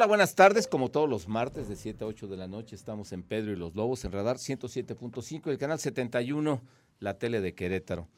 [0.00, 0.66] Hola, buenas tardes.
[0.66, 3.56] Como todos los martes de 7 a 8 de la noche estamos en Pedro y
[3.56, 6.62] los Lobos en Radar 107.5, el canal 71,
[7.00, 8.08] la tele de Querétaro.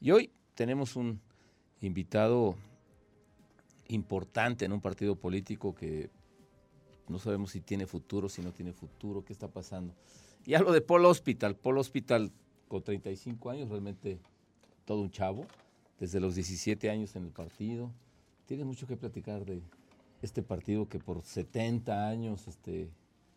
[0.00, 1.20] Y hoy tenemos un
[1.80, 2.54] invitado
[3.88, 6.08] importante en un partido político que
[7.08, 9.92] no sabemos si tiene futuro, si no tiene futuro, qué está pasando.
[10.46, 11.56] Y hablo de Paul Hospital.
[11.56, 12.30] Paul Hospital
[12.68, 14.20] con 35 años, realmente
[14.84, 15.48] todo un chavo,
[15.98, 17.90] desde los 17 años en el partido.
[18.46, 19.62] Tiene mucho que platicar de
[20.22, 22.90] este partido que por 70 años este,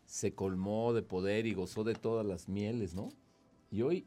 [0.06, 3.10] se colmó de poder y gozó de todas las mieles, ¿no?
[3.72, 4.06] Y hoy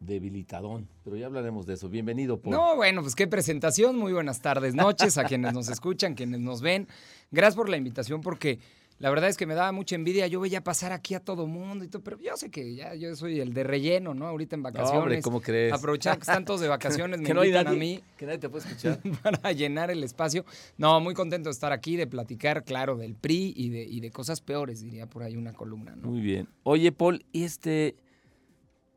[0.00, 1.88] debilitadón, pero ya hablaremos de eso.
[1.88, 2.54] Bienvenido, Paul.
[2.54, 3.96] No, bueno, pues qué presentación.
[3.96, 6.88] Muy buenas tardes, noches a quienes nos escuchan, quienes nos ven.
[7.30, 8.60] Gracias por la invitación porque
[9.00, 10.26] la verdad es que me daba mucha envidia.
[10.26, 13.16] Yo veía pasar aquí a todo mundo y todo, pero yo sé que ya yo
[13.16, 14.26] soy el de relleno, ¿no?
[14.26, 14.92] Ahorita en vacaciones.
[14.92, 15.72] No, hombre, ¿cómo crees?
[15.72, 18.26] Aprovechar que están todos de vacaciones, me que no hay invitan nadie, a mí Que
[18.26, 19.00] nadie te puede escuchar.
[19.22, 20.44] para llenar el espacio.
[20.76, 24.10] No, muy contento de estar aquí, de platicar, claro, del PRI y de, y de
[24.10, 26.08] cosas peores, diría por ahí una columna, ¿no?
[26.10, 26.46] Muy bien.
[26.62, 27.96] Oye, Paul, ¿y este.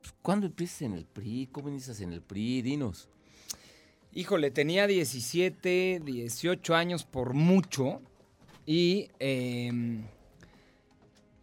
[0.02, 1.48] pues, ¿Cuándo empiezas en el PRI?
[1.50, 2.62] ¿Cómo inicias en el PRI?
[2.62, 3.08] Dinos.
[4.12, 8.02] Híjole, tenía 17, 18 años por mucho
[8.66, 10.02] y eh,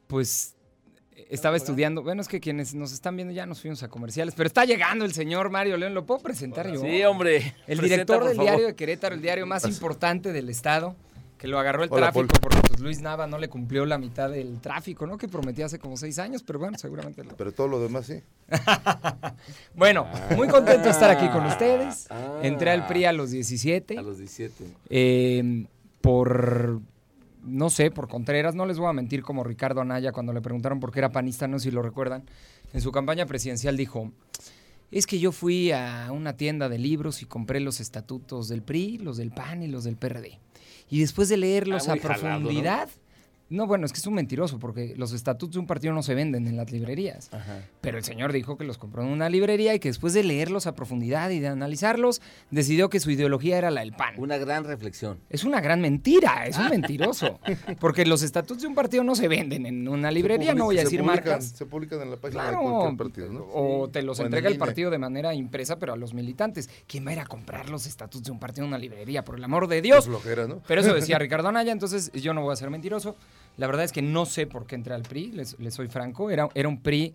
[0.07, 0.55] pues
[1.31, 2.03] estaba estudiando.
[2.03, 5.05] Bueno, es que quienes nos están viendo ya nos fuimos a comerciales, pero está llegando
[5.05, 5.95] el señor Mario León.
[5.95, 6.81] ¿Lo puedo presentar yo?
[6.81, 7.55] Sí, hombre.
[7.67, 8.51] El Presenta, director del favor.
[8.51, 10.97] diario de Querétaro, el diario más importante del estado,
[11.39, 12.41] que lo agarró el Hola, tráfico Paul.
[12.41, 15.17] porque pues, Luis Nava no le cumplió la mitad del tráfico, ¿no?
[15.17, 17.37] Que prometía hace como seis años, pero bueno, seguramente lo...
[17.37, 18.23] Pero todo lo demás sí.
[19.75, 20.07] Bueno,
[20.37, 22.09] muy contento de estar aquí con ustedes.
[22.11, 22.41] Ah.
[22.43, 23.97] Entré al PRI a los 17.
[23.99, 24.65] A los 17.
[24.91, 25.65] Eh,
[26.01, 26.81] por,
[27.43, 30.81] no sé, por Contreras, no les voy a mentir como Ricardo Anaya cuando le preguntaron
[30.81, 32.25] por qué era panista, no sé si lo recuerdan,
[32.73, 34.13] en su campaña presidencial dijo,
[34.91, 38.99] es que yo fui a una tienda de libros y compré los estatutos del PRI,
[38.99, 40.39] los del PAN y los del PRD.
[40.89, 42.49] Y después de leerlos Ah, a jalado, ¿no?
[43.51, 43.67] ¿No?
[43.67, 46.47] bueno, es que es un mentiroso porque los estatutos de un partido no se venden
[46.47, 47.29] en las librerías.
[47.33, 47.61] Ajá.
[47.83, 50.67] Pero el señor dijo que los compró en una librería y que después de leerlos
[50.67, 54.15] a profundidad y de analizarlos, decidió que su ideología era la del PAN.
[54.19, 55.19] Una gran reflexión.
[55.29, 57.39] Es una gran mentira, es un mentiroso.
[57.81, 60.85] Porque los estatutos de un partido no se venden en una librería, no voy a
[60.85, 61.45] decir publican- marcas.
[61.47, 63.47] Se publican en la página Claro, de cualquier partido, ¿no?
[63.53, 66.71] o te los O en entrega el partido de manera impresa, pero a los militantes.
[66.87, 69.25] ¿Quién va a ir a comprar los estatutos de un partido en una librería?
[69.25, 70.07] Por el amor de Dios.
[70.07, 70.61] flojera, ¿no?
[70.69, 73.17] Pero eso decía Ricardo Anaya, entonces yo no voy a ser mentiroso.
[73.61, 76.31] La verdad es que no sé por qué entré al PRI, les, les soy franco.
[76.31, 77.15] Era, era un PRI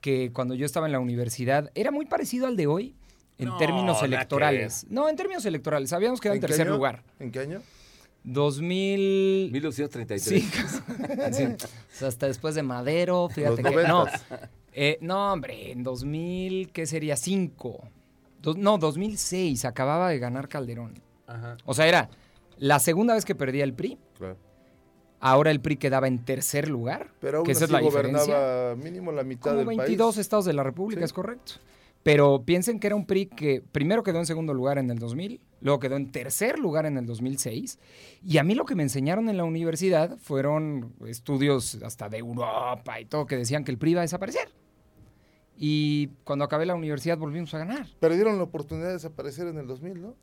[0.00, 2.94] que cuando yo estaba en la universidad era muy parecido al de hoy
[3.36, 4.86] en No, términos electorales.
[4.88, 5.92] No, en términos electorales.
[5.92, 6.76] Habíamos quedado en, qué tercer año?
[6.76, 7.02] lugar.
[7.18, 7.60] ¿En qué año?
[8.24, 9.50] 2000...
[9.52, 10.22] 1933.
[10.22, 10.40] Sí,
[11.32, 11.44] sí.
[11.44, 11.56] O
[11.90, 13.86] sea, hasta después de Madero, fíjate Los que...
[13.86, 14.06] No.
[14.72, 17.16] Eh, no, hombre, en 2000, ¿qué sería?
[17.16, 17.88] 5.
[18.56, 20.94] no, 2006, acababa de ganar Calderón.
[21.26, 21.58] Ajá.
[21.66, 22.08] O sea, era
[22.56, 23.98] la segunda vez que perdía el PRI.
[24.16, 24.38] Claro.
[25.24, 27.12] Ahora el PRI quedaba en tercer lugar.
[27.20, 28.34] Pero aún que esa es la diferencia.
[28.34, 30.18] gobernaba mínimo la mitad Como del 22 país.
[30.20, 31.04] estados de la República, Sí.
[31.04, 31.52] es correcto.
[32.02, 35.40] Pero piensen que era un PRI que primero quedó en segundo lugar en el 2000,
[35.60, 37.78] luego quedó en tercer lugar en el 2006.
[38.24, 42.98] Y a mí lo que me enseñaron en la universidad fueron estudios hasta de Europa
[43.00, 44.48] y todo que decían que el PRI iba a desaparecer.
[45.56, 47.86] Y cuando acabé la universidad volvimos a ganar.
[48.00, 50.16] Perdieron la oportunidad de desaparecer en el 2000, ¿no?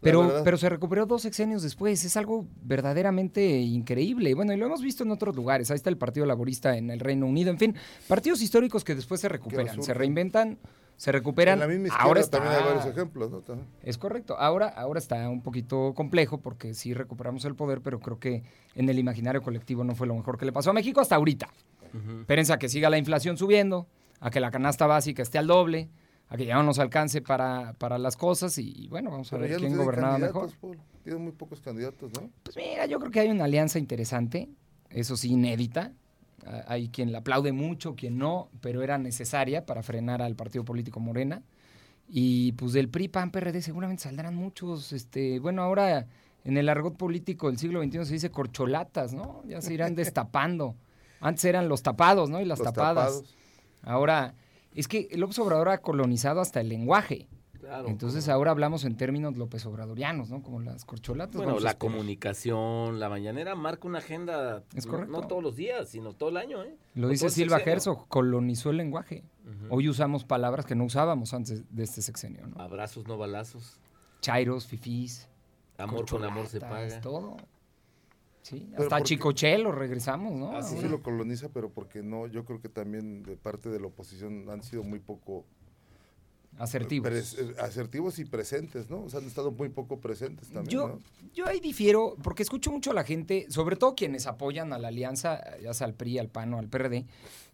[0.00, 2.04] Pero, pero se recuperó dos sexenios después.
[2.04, 4.30] Es algo verdaderamente increíble.
[4.30, 5.70] Y Bueno, y lo hemos visto en otros lugares.
[5.70, 7.50] Ahí está el Partido Laborista en el Reino Unido.
[7.50, 7.76] En fin,
[8.08, 10.58] partidos históricos que después se recuperan, se reinventan,
[10.96, 11.54] se recuperan.
[11.54, 13.40] en la misma izquierda ahora está, también hay varios ejemplos, ¿no?
[13.40, 13.68] También.
[13.82, 14.38] Es correcto.
[14.38, 18.42] Ahora, ahora está un poquito complejo porque sí recuperamos el poder, pero creo que
[18.74, 21.48] en el imaginario colectivo no fue lo mejor que le pasó a México hasta ahorita.
[22.20, 23.86] Espérense a que siga la inflación subiendo,
[24.20, 25.88] a que la canasta básica esté al doble,
[26.30, 29.42] a que ya no nos alcance para, para las cosas y, bueno, vamos a Pero
[29.42, 30.50] ver no quién tienen gobernaba mejor.
[31.02, 32.30] Tienen muy pocos candidatos, ¿no?
[32.44, 34.48] Pues mira, yo creo que hay una alianza interesante,
[34.90, 35.92] eso sí, inédita.
[36.66, 41.00] Hay quien la aplaude mucho, quien no, pero era necesaria para frenar al partido político
[41.00, 41.42] Morena.
[42.08, 44.92] Y pues del PRI, PAN, PRD seguramente saldrán muchos.
[44.92, 46.06] Este, bueno, ahora
[46.44, 49.42] en el argot político del siglo XXI se dice corcholatas, ¿no?
[49.46, 50.76] Ya se irán destapando.
[51.20, 52.40] Antes eran los tapados, ¿no?
[52.40, 53.06] Y las Los tapadas.
[53.12, 53.36] tapados.
[53.82, 54.34] Ahora,
[54.74, 57.28] es que López Obrador ha colonizado hasta el lenguaje.
[57.58, 57.88] Claro.
[57.88, 60.42] Entonces ahora hablamos en términos López Obradorianos, ¿no?
[60.42, 61.36] Como las corcholatas.
[61.36, 61.78] Bueno, la esperar.
[61.78, 64.64] comunicación, la mañanera marca una agenda.
[64.74, 65.12] Es no- correcto.
[65.12, 66.74] No, todos los días, sino todo el año, ¿eh?
[66.94, 67.58] Lo dice Silva.
[67.58, 69.24] Herzog, colonizó el lenguaje.
[69.68, 72.60] Hoy usamos palabras que no usábamos antes de este sexenio, ¿no?
[72.60, 73.78] Abrazos, no balazos.
[74.20, 75.28] Chairos, fifís,
[75.78, 77.00] Amor con amor se paga.
[77.00, 77.36] todo.
[78.42, 79.02] Sí, Pero hasta.
[79.02, 80.50] Chicochelo regresamos, ¿no?
[80.56, 80.86] Ah, Sí, Ahora.
[80.86, 84.48] sí lo coloniza, pero porque no, yo creo que también de parte de la oposición
[84.50, 85.44] han sido muy poco
[86.58, 87.34] Asertivos.
[87.38, 89.02] eh, asertivos y presentes, ¿no?
[89.04, 90.98] O sea, han estado muy poco presentes también, Yo, ¿no?
[91.32, 94.88] yo ahí difiero, porque escucho mucho a la gente, sobre todo quienes apoyan a la
[94.88, 97.06] alianza, ya sea al PRI, al PAN o al PRD,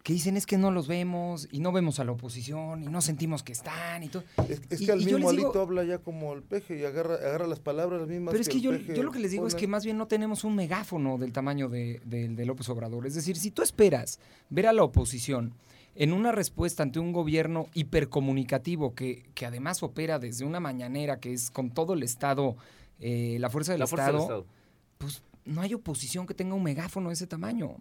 [0.03, 3.01] que dicen es que no los vemos y no vemos a la oposición y no
[3.01, 4.25] sentimos que están y todo.
[4.49, 7.15] Es, es Y- que al mismo digo- Alito habla ya como el peje y agarra,
[7.15, 9.55] agarra las palabras las mismas Pero es que yo, yo lo que les digo es
[9.55, 13.07] que más bien no tenemos un megáfono del tamaño de, de- de López Obrador.
[13.07, 14.19] Es decir, si tú esperas
[14.51, 15.53] ver a la oposición
[15.97, 21.33] en una respuesta ante un gobierno hipercomunicativo que, que además opera desde una mañanera que
[21.33, 22.57] es con todo el Estado,
[23.01, 24.47] eh, la fuerza del La fuerza Estado, del Estado.
[24.99, 27.77] pues no hay oposición que tenga un megáfono de ese tamaño.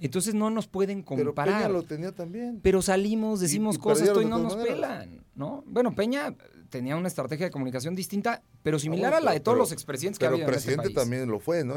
[0.00, 1.62] Entonces no nos pueden Pero comparar.
[1.62, 2.60] Peña lo tenía también.
[2.62, 4.74] Pero salimos, decimos y cosas y no nos maneras.
[4.74, 5.64] pelan, ¿no?
[5.66, 6.34] Bueno, Peña
[6.70, 9.62] tenía una estrategia de comunicación distinta, pero similar bueno, a la de pero- todos pero-
[9.64, 11.04] los expresidentes que ha Pero habido en este presidente país.
[11.08, 11.74] también lo fue, ¿no?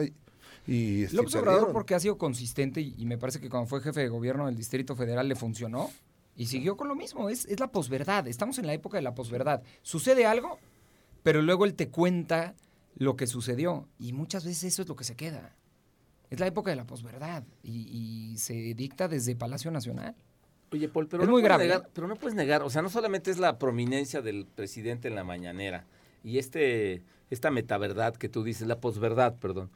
[0.67, 1.73] Y, López Obrador perdieron.
[1.73, 4.55] porque ha sido consistente y, y me parece que cuando fue jefe de gobierno del
[4.55, 5.89] Distrito Federal le funcionó
[6.35, 7.29] y siguió con lo mismo.
[7.29, 8.27] Es, es la posverdad.
[8.27, 9.63] Estamos en la época de la posverdad.
[9.81, 10.59] Sucede algo,
[11.23, 12.55] pero luego él te cuenta
[12.95, 15.55] lo que sucedió y muchas veces eso es lo que se queda.
[16.29, 17.87] Es la época de la posverdad y,
[18.33, 20.15] y se dicta desde Palacio Nacional.
[20.71, 22.81] Oye, Paul, pero Es no muy puedes grave, negar- pero no puedes negar, o sea,
[22.81, 25.85] no solamente es la prominencia del presidente en la mañanera
[26.23, 29.69] y este esta metaverdad que tú dices, la posverdad, perdón.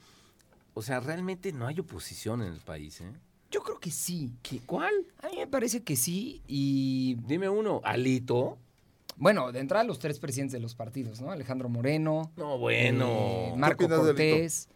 [0.76, 3.12] O sea, realmente no hay oposición en el país, ¿eh?
[3.50, 4.34] Yo creo que sí.
[4.44, 4.94] ¿Qué, ¿Cuál?
[5.24, 8.58] A mí me parece que sí y Dime uno, Alito.
[9.16, 11.32] bueno, de entrada los tres presidentes de los partidos, ¿no?
[11.32, 13.08] Alejandro Moreno, No, bueno.
[13.10, 13.88] eh, Marco?
[13.88, 14.68] Cortés,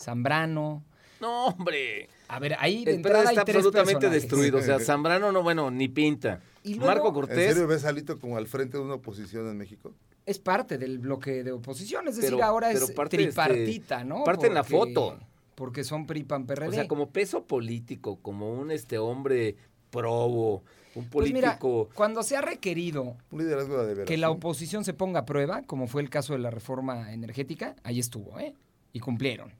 [0.00, 0.84] Zambrano.
[1.20, 2.08] No, hombre.
[2.28, 4.22] A ver, ahí de El entrada hay está tres absolutamente personajes.
[4.22, 4.58] destruido.
[4.58, 6.40] O sea, Zambrano no, bueno, ni pinta.
[6.62, 7.48] Y luego- Marco ¿En Cortés.
[7.54, 9.92] serio ves a Alito como al frente de una oposición en México?
[10.26, 14.04] Es parte del bloque de oposición, es decir, Pero- ahora pero es parte, tripartita, este,
[14.08, 14.22] ¿no?
[14.24, 15.18] parte en la foto.
[15.58, 16.68] Porque son PRI, PAN, PRD.
[16.68, 19.56] O sea, como peso político, como un este hombre
[19.90, 20.62] probo,
[20.94, 21.88] un pues mira, político.
[21.96, 24.06] cuando se ha requerido Un liderazgo de veras.
[24.06, 27.74] que la oposición se ponga a prueba, como fue el caso de la reforma energética,
[27.82, 28.54] ahí estuvo, ¿eh?
[28.92, 29.52] Y cumplieron.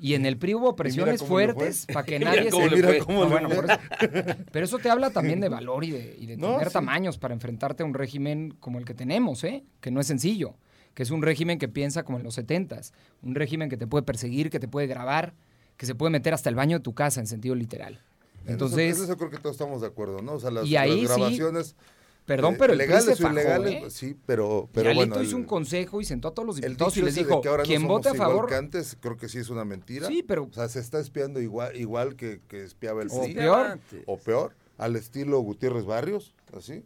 [0.00, 2.76] Y en el PRI hubo presiones fuertes para que Mira nadie cómo se...
[2.76, 3.56] le Mira cómo No, le bueno, fue.
[3.56, 6.68] por eso- Pero eso te habla también de valor y de, y de No, tener
[6.68, 6.72] sí.
[6.72, 9.62] tamaños para enfrentarte a un régimen como el que tenemos, ¿eh?
[9.80, 10.54] Que no es sencillo.
[10.94, 12.92] Que es un régimen que piensa como en los setentas.
[13.22, 15.34] Un régimen que te puede perseguir, que te puede grabar,
[15.76, 18.02] que se puede meter hasta el baño de tu casa en sentido literal.
[18.44, 20.32] En Entonces, eso, en eso creo que todos estamos de acuerdo, ¿no?
[20.34, 21.76] O sea, las, Y ahí las sí, grabaciones.
[22.26, 23.90] perdón, eh, pero el legales o ilegales, ¿eh?
[23.90, 25.22] sí, pero, y pero Alito bueno.
[25.22, 27.40] hizo el- un consejo y sentó a todos los el diputados y dicho les dijo,
[27.40, 29.64] que ahora no quien somos vote a favor, que antes, creo que sí es una
[29.64, 30.06] mentira.
[30.08, 33.66] Sí, pero- O sea, se está espiando igual, igual que, que espiaba el O peor.
[33.66, 34.02] antes.
[34.06, 36.82] O peor, al estilo Gutiérrez Barrios, así.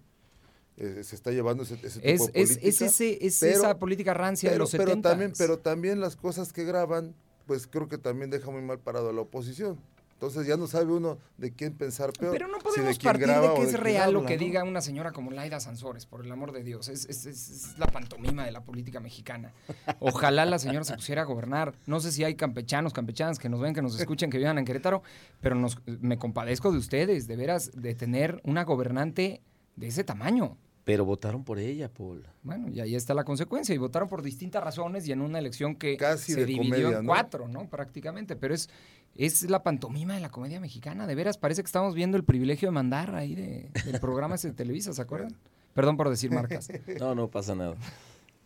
[0.77, 2.69] Eh, se está llevando ese, ese tipo es, de es, política.
[2.69, 6.17] es, ese, es pero- esa política rancia de los pero 70 también, pero también las
[6.17, 7.15] cosas que graban,
[7.47, 9.79] pues creo que también deja muy mal parado a la oposición.
[10.15, 12.33] Entonces ya no sabe uno de quién pensar peor.
[12.33, 14.45] Pero no si podemos partir de que es real lo que ¿no?
[14.45, 16.89] diga una señora como Laida Sansores, por el amor de Dios.
[16.89, 19.53] Es, es- es- es la pantomima de la política mexicana.
[20.01, 21.75] Ojalá la señora se pusiera a gobernar.
[21.87, 24.65] No sé si hay campechanos, campechanas que nos ven, que nos escuchen, que vivan en
[24.65, 25.03] Querétaro,
[25.41, 29.43] pero nos, me compadezco de ustedes, de veras, de tener una gobernante
[29.77, 30.57] de ese tamaño.
[30.85, 32.27] Pero votaron por ella, Paul.
[32.43, 33.75] Bueno, y ahí está la consecuencia.
[33.75, 37.07] Y votaron por distintas razones y en una elección que Casi se dividió comedia, en
[37.07, 37.13] ¿no?
[37.13, 37.69] cuatro, ¿no?
[37.71, 38.37] Prácticamente.
[38.37, 38.69] Pero es,
[39.17, 41.07] es la pantomima de la comedia mexicana.
[41.07, 44.49] De veras, parece que estamos viendo el privilegio de mandar ahí de, del programa ese
[44.49, 45.35] de Televisa, ¿se acuerdan?
[45.75, 46.69] Perdón por decir marcas.
[47.01, 47.77] No, no pasa nada.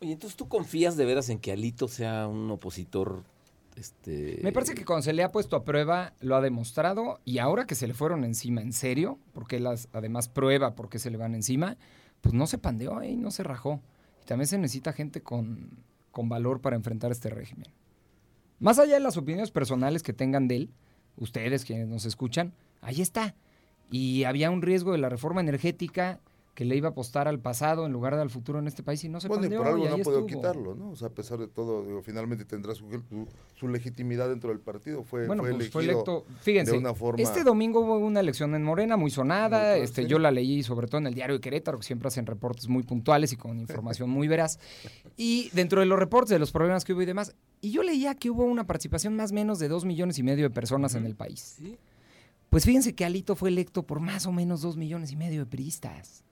[0.00, 3.24] Oye, entonces tú confías de veras en que Alito sea un opositor.
[3.78, 4.40] Este.
[4.42, 7.66] Me parece que cuando se le ha puesto a prueba lo ha demostrado y ahora
[7.66, 11.16] que se le fueron encima en serio, porque él además prueba por qué se le
[11.16, 11.76] van encima,
[12.20, 13.80] pues no se pandeó y no se rajó.
[14.22, 17.68] Y también se necesita gente con, con valor para enfrentar este régimen.
[18.58, 20.70] Más allá de las opiniones personales que tengan de él,
[21.16, 23.36] ustedes quienes nos escuchan, ahí está.
[23.90, 26.20] Y había un riesgo de la reforma energética
[26.58, 29.04] que le iba a apostar al pasado en lugar de al futuro en este país
[29.04, 30.26] y no se Bueno, y por algo y no puedo estuvo.
[30.26, 30.90] quitarlo, ¿no?
[30.90, 34.58] O sea, a pesar de todo, digo, finalmente tendrá su, su, su legitimidad dentro del
[34.58, 35.04] partido.
[35.04, 36.34] Fue, Bueno, fue pues fue elegido electo.
[36.40, 37.22] Fíjense, de una forma...
[37.22, 39.76] este domingo hubo una elección en Morena muy sonada.
[39.76, 40.08] Muy este, sí.
[40.08, 42.82] yo la leí sobre todo en el diario de Querétaro, que siempre hacen reportes muy
[42.82, 44.58] puntuales y con información muy veraz.
[45.16, 48.16] Y dentro de los reportes de los problemas que hubo y demás, y yo leía
[48.16, 51.06] que hubo una participación más o menos de dos millones y medio de personas en
[51.06, 51.54] el país.
[51.60, 51.78] Sí.
[52.50, 55.46] Pues fíjense que Alito fue electo por más o menos dos millones y medio de
[55.46, 56.24] priistas.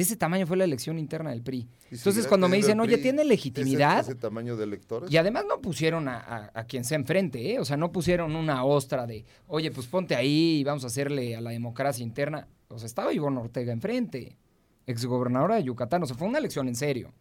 [0.00, 1.68] De ese tamaño fue la elección interna del PRI.
[1.90, 4.00] Entonces cuando me dicen, oye, ¿tiene legitimidad?
[4.00, 5.12] Ese, tamaño de electores.
[5.12, 7.58] Y además no pusieron a, a- a quien sea enfrente, ¿eh?
[7.58, 11.36] O sea, no pusieron una ostra de, oye, pues ponte ahí y vamos a hacerle
[11.36, 12.48] a la democracia interna.
[12.68, 14.38] O sea, estaba Ivonne Ortega enfrente,
[14.86, 16.02] exgobernadora de Yucatán.
[16.02, 17.12] O sea, fue una elección en serio.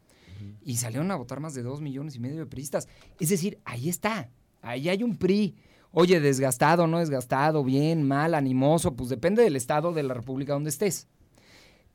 [0.63, 2.87] Y salieron a votar más de dos millones y medio de priistas.
[3.19, 4.29] Es decir, ahí está.
[4.61, 5.57] Ahí hay un PRI.
[5.91, 10.69] Oye, desgastado, no desgastado, bien, mal, animoso, pues depende del estado de la república donde
[10.69, 11.07] estés.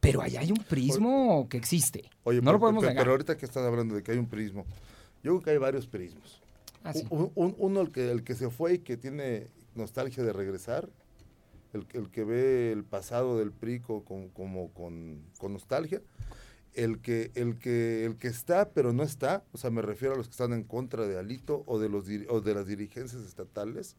[0.04, 2.04] Pero allá hay un prismo que existe.
[2.24, 3.04] Oye, no pero, lo podemos pero- negar.
[3.04, 4.64] pero ahorita que están hablando de que hay un prismo,
[5.22, 6.40] yo creo que hay varios prismos.
[6.82, 7.04] Ah, sí.
[7.10, 10.88] Un- un- uno, el que, el que se fue y que tiene nostalgia de regresar,
[11.72, 16.02] el, que- el que ve el pasado del PRI co- con, como con, con nostalgia,
[16.74, 20.16] el que, el, que, el que está pero no está, o sea, me refiero a
[20.18, 23.96] los que están en contra de Alito o de, los, o de las dirigencias estatales,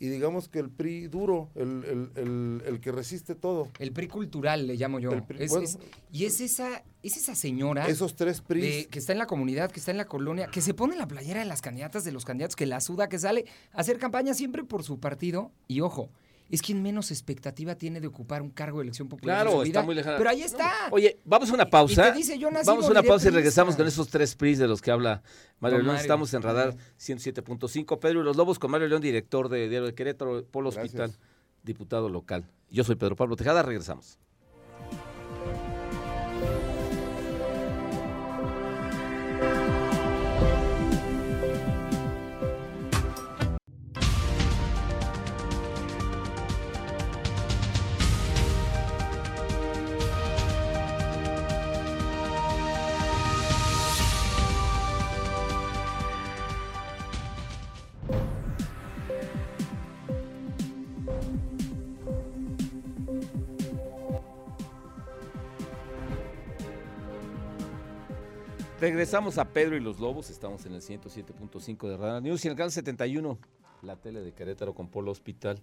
[0.00, 3.68] y digamos que el PRI duro, el, el- el- el que resiste todo.
[3.78, 5.10] El PRI cultural le llamo yo.
[5.12, 5.64] El PRI, Es- bueno.
[5.64, 5.78] es-
[6.12, 9.70] y es esa, es esa señora Esos tres PRI de- que está en la comunidad,
[9.70, 12.24] que está en la colonia, que se pone la playera de las candidatas, de los
[12.24, 15.50] candidatos, que la suda, que sale a hacer campaña siempre por su partido.
[15.66, 16.10] Y ojo,
[16.48, 19.40] es quien menos expectativa tiene de ocupar un cargo de elección popular.
[19.40, 20.16] en Claro, está muy lejana.
[20.16, 20.72] Pero ahí está.
[20.90, 22.08] Oye, vamos a una pausa.
[22.08, 24.58] Y te dice, yo nací vamos a una pausa y regresamos con esos tres PRIs
[24.58, 25.22] de los que habla
[25.60, 25.96] Mario Don León.
[25.96, 26.02] Mario.
[26.02, 27.98] Estamos en Radar 107.5.
[27.98, 30.94] Pedro y los Lobos con Mario León, director de Diario de Querétaro, Polo Gracias.
[30.94, 31.22] Hospital,
[31.62, 32.44] diputado local.
[32.70, 34.18] Yo soy Pedro Pablo Tejada, regresamos.
[68.80, 72.52] Regresamos a Pedro y los Lobos, estamos en el 107.5 de Radar News y en
[72.52, 73.36] el canal 71,
[73.82, 75.58] la tele de Querétaro con Polo Hospital,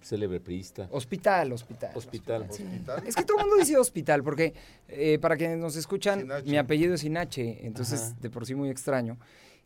[0.00, 0.86] célebre priista.
[0.92, 1.90] Hospital, hospital.
[1.92, 2.46] Hospital.
[2.52, 2.62] Sí.
[2.62, 3.02] Hospital.
[3.04, 4.54] Es que todo el mundo dice hospital, porque
[4.86, 8.16] eh, para quienes nos escuchan, mi apellido es H, entonces Ajá.
[8.20, 9.18] de por sí muy extraño.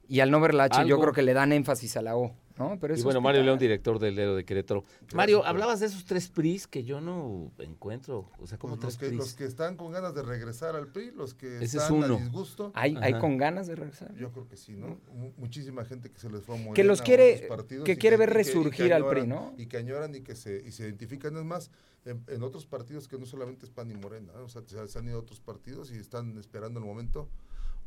[0.09, 2.35] Y al no ver la H, yo creo que le dan énfasis a la O,
[2.59, 2.79] ¿no?
[2.81, 3.43] Pero es Y bueno, Mario.
[3.43, 4.83] León, director del Lero de Querétaro.
[5.13, 8.31] Mario, hablabas de esos tres PRIs que yo no encuentro.
[8.39, 9.37] O sea, como Pues los, tres que, los PRIs.
[9.37, 12.17] que están con ganas de regresar al PRI, los que Ese es están uno.
[12.17, 14.15] a disgusto, ¿Hay, hay con ganas de regresar?
[14.15, 14.99] yo creo que sí, ¿no?
[15.13, 18.17] Mu- Muchísima gente que se les fue a Morena, Que los quiere- partidos que quiere
[18.17, 19.53] ver resurgir al PRI, ¿no?
[19.59, 21.37] Y que añoran y que se, y se identifican.
[21.37, 21.71] Es más,
[22.07, 24.45] en, en otros partidos que no solamente es PAN y Morena, ¿no?
[24.45, 27.29] o sea, se, se han ido a otros partidos y están esperando el momento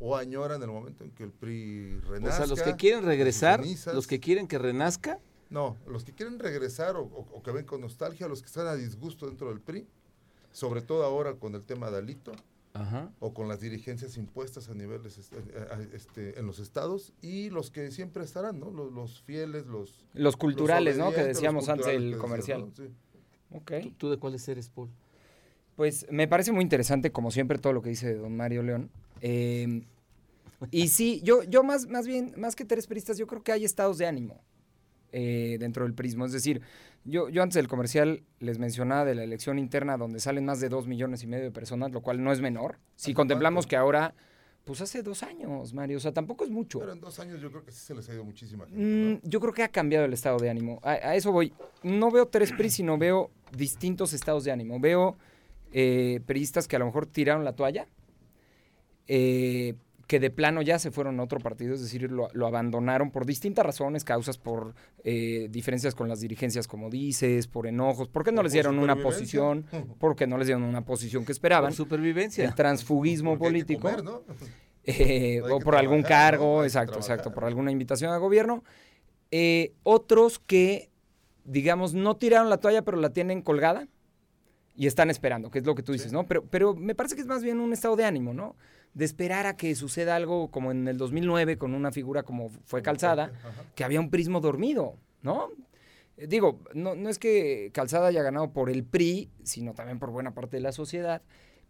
[0.03, 2.38] o añoran el momento en que el PRI O renazca.
[2.38, 6.96] sea, los que quieren regresar, los que quieren que renazca, No, los que quieren regresar
[6.96, 9.86] o, o- o que ven con nostalgia, los que están a disgusto dentro del PRI,
[10.51, 12.31] sobre todo ahora con el tema de Alito,
[12.74, 13.12] ajá.
[13.20, 15.38] o con las dirigencias impuestas a niveles este,
[15.93, 18.72] este, en los estados y los que siempre estarán, ¿no?
[18.72, 21.12] Los, los fieles, los Los culturales, ¿no?
[21.12, 22.70] Que decíamos antes del comercial.
[22.70, 22.86] decías, ¿no?
[22.88, 23.58] Sí.
[23.58, 23.72] Ok.
[23.84, 24.89] ¿Tú, tú de cuáles eres, Paul?
[25.75, 28.89] Pues me parece muy interesante, como siempre, todo lo que dice don Mario León.
[29.21, 29.83] Eh,
[30.69, 33.65] y sí, yo, yo más, más bien, más que tres peristas, yo creo que hay
[33.65, 34.41] estados de ánimo
[35.11, 36.25] eh, dentro del prismo.
[36.25, 36.61] Es decir,
[37.03, 40.69] yo, yo antes del comercial les mencionaba de la elección interna donde salen más de
[40.69, 42.77] dos millones y medio de personas, lo cual no es menor.
[42.95, 43.69] Si ¿Hace contemplamos cuánto?
[43.69, 44.13] que ahora,
[44.63, 46.79] pues hace dos años, Mario, o sea, tampoco es mucho.
[46.79, 48.79] Pero en dos años yo creo que sí se les ha ido muchísima gente.
[48.79, 49.19] Mm, ¿no?
[49.23, 50.79] yo creo que ha cambiado el estado de ánimo.
[50.83, 51.53] A, a eso voy.
[51.81, 54.79] No veo tres PRI, sino veo distintos estados de ánimo.
[54.79, 55.17] Veo
[55.73, 57.87] eh, priistas que a lo mejor tiraron la toalla,
[59.13, 59.75] eh,
[60.08, 63.25] que de plano ya se fueron a otro partido, es decir, lo, lo abandonaron por
[63.25, 68.41] distintas razones, causas por eh, diferencias con las dirigencias, como dices, por enojos, porque no
[68.41, 69.65] les dieron una posición,
[70.00, 71.72] porque no les dieron una posición que esperaban.
[71.72, 72.46] Por supervivencia.
[72.46, 73.82] El transfugismo político.
[73.82, 74.22] comer, ¿no?
[74.84, 76.39] Eh, Hay o por algún trabajar, ¿no?
[76.39, 77.18] cargo, exacto, trabajar.
[77.20, 78.63] exacto, por alguna invitación al gobierno.
[79.30, 80.89] Eh, otros que,
[81.46, 83.88] digamos, no tiraron la toalla, pero la tienen colgada
[84.75, 86.13] y están esperando, que es lo que tú dices, Sí.
[86.15, 86.25] ¿no?
[86.27, 88.56] Pero, pero me parece que es más bien un estado de ánimo, ¿no?
[88.93, 92.81] De esperar a que suceda algo como en el 2009 con una figura como fue
[92.81, 93.31] Calzada,
[93.75, 95.50] que había un prismo dormido, ¿no?
[96.17, 100.12] Eh, Digo, no, no es que Calzada haya ganado por el PRI, sino también por
[100.12, 101.21] buena parte de la sociedad,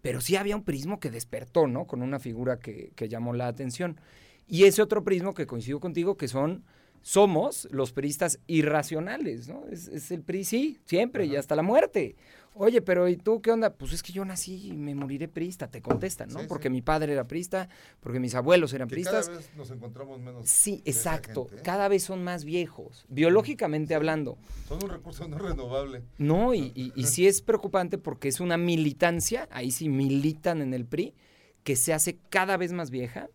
[0.02, 1.86] pero sí había un prismo que despertó, ¿no?
[1.86, 4.00] Con una figura que, que llamó la atención.
[4.48, 6.66] Y ese otro prismo que coincido contigo, que son,
[7.04, 9.66] somos los priistas irracionales, ¿no?
[9.72, 11.40] Es, es el PRI, sí, siempre y Ajá.
[11.40, 12.16] hasta la muerte.
[12.54, 13.74] Oye, pero ¿y tú qué onda?
[13.74, 16.42] Pues es que yo nací y me moriré priista, te contestan, ¿no?
[16.42, 16.72] Sí, porque sí.
[16.74, 17.70] mi padre era priista,
[18.02, 19.28] porque mis abuelos eran Que priistas.
[19.28, 20.50] cada vez nos encontramos menos.
[20.50, 21.46] Sí, exacto.
[21.46, 21.64] gente, ¿eh?
[21.64, 24.38] Cada vez son más viejos, biológicamente hablando.
[24.68, 26.04] Son un recurso no renovable.
[26.18, 30.74] No, y, y, y sí es preocupante porque es una militancia, ahí sí militan en
[30.74, 31.16] el PRI,
[31.64, 33.30] que se hace cada vez más vieja,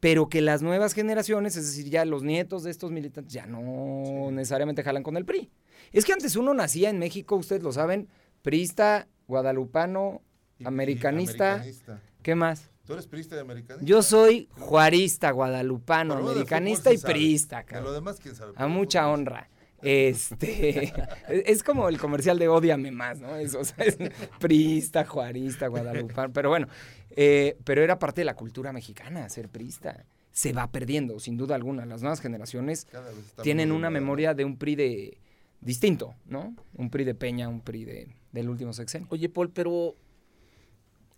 [0.00, 4.02] pero que las nuevas generaciones, es decir, ya los nietos de estos militantes, ya no
[4.28, 4.34] Sí.
[4.34, 5.50] necesariamente jalan con el PRI.
[5.92, 8.08] Es que antes uno nacía en México, ustedes lo saben,
[8.42, 10.22] priista, guadalupano,
[10.58, 11.64] Y- y americanista.
[12.22, 12.70] ¿qué más?
[12.84, 13.84] ¿Tú eres priista y americanista?
[13.86, 18.52] Yo soy juarista, guadalupano, Pero americanista y sí priista, De lo demás, quién sabe.
[18.56, 19.48] A mucha fútbol honra.
[19.82, 20.92] Este,
[21.28, 23.36] es como el comercial de Odiame más, ¿no?
[23.36, 23.96] Es, o sea, es
[24.38, 26.66] priista, juarista, guadalupano, pero bueno,
[27.10, 30.04] eh, pero era parte de la cultura mexicana ser priista.
[30.32, 31.86] Se va perdiendo, sin duda alguna.
[31.86, 32.86] Las nuevas generaciones
[33.42, 35.18] tienen una memoria de un PRI de
[35.60, 36.54] distinto, ¿no?
[36.74, 39.06] Un PRI de Peña, un PRI de, del último sexenio.
[39.10, 39.94] Oye, Paul, pero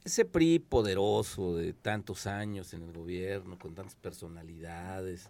[0.04, 5.28] ese PRI poderoso de tantos años en el gobierno, con tantas personalidades,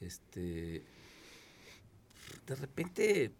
[0.00, 0.82] este,
[2.46, 3.32] de repente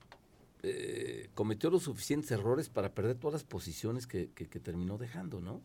[0.63, 4.27] eh, cometió los suficientes errores para perder todas las posiciones que,
[4.63, 5.61] terminó dejando, ¿no?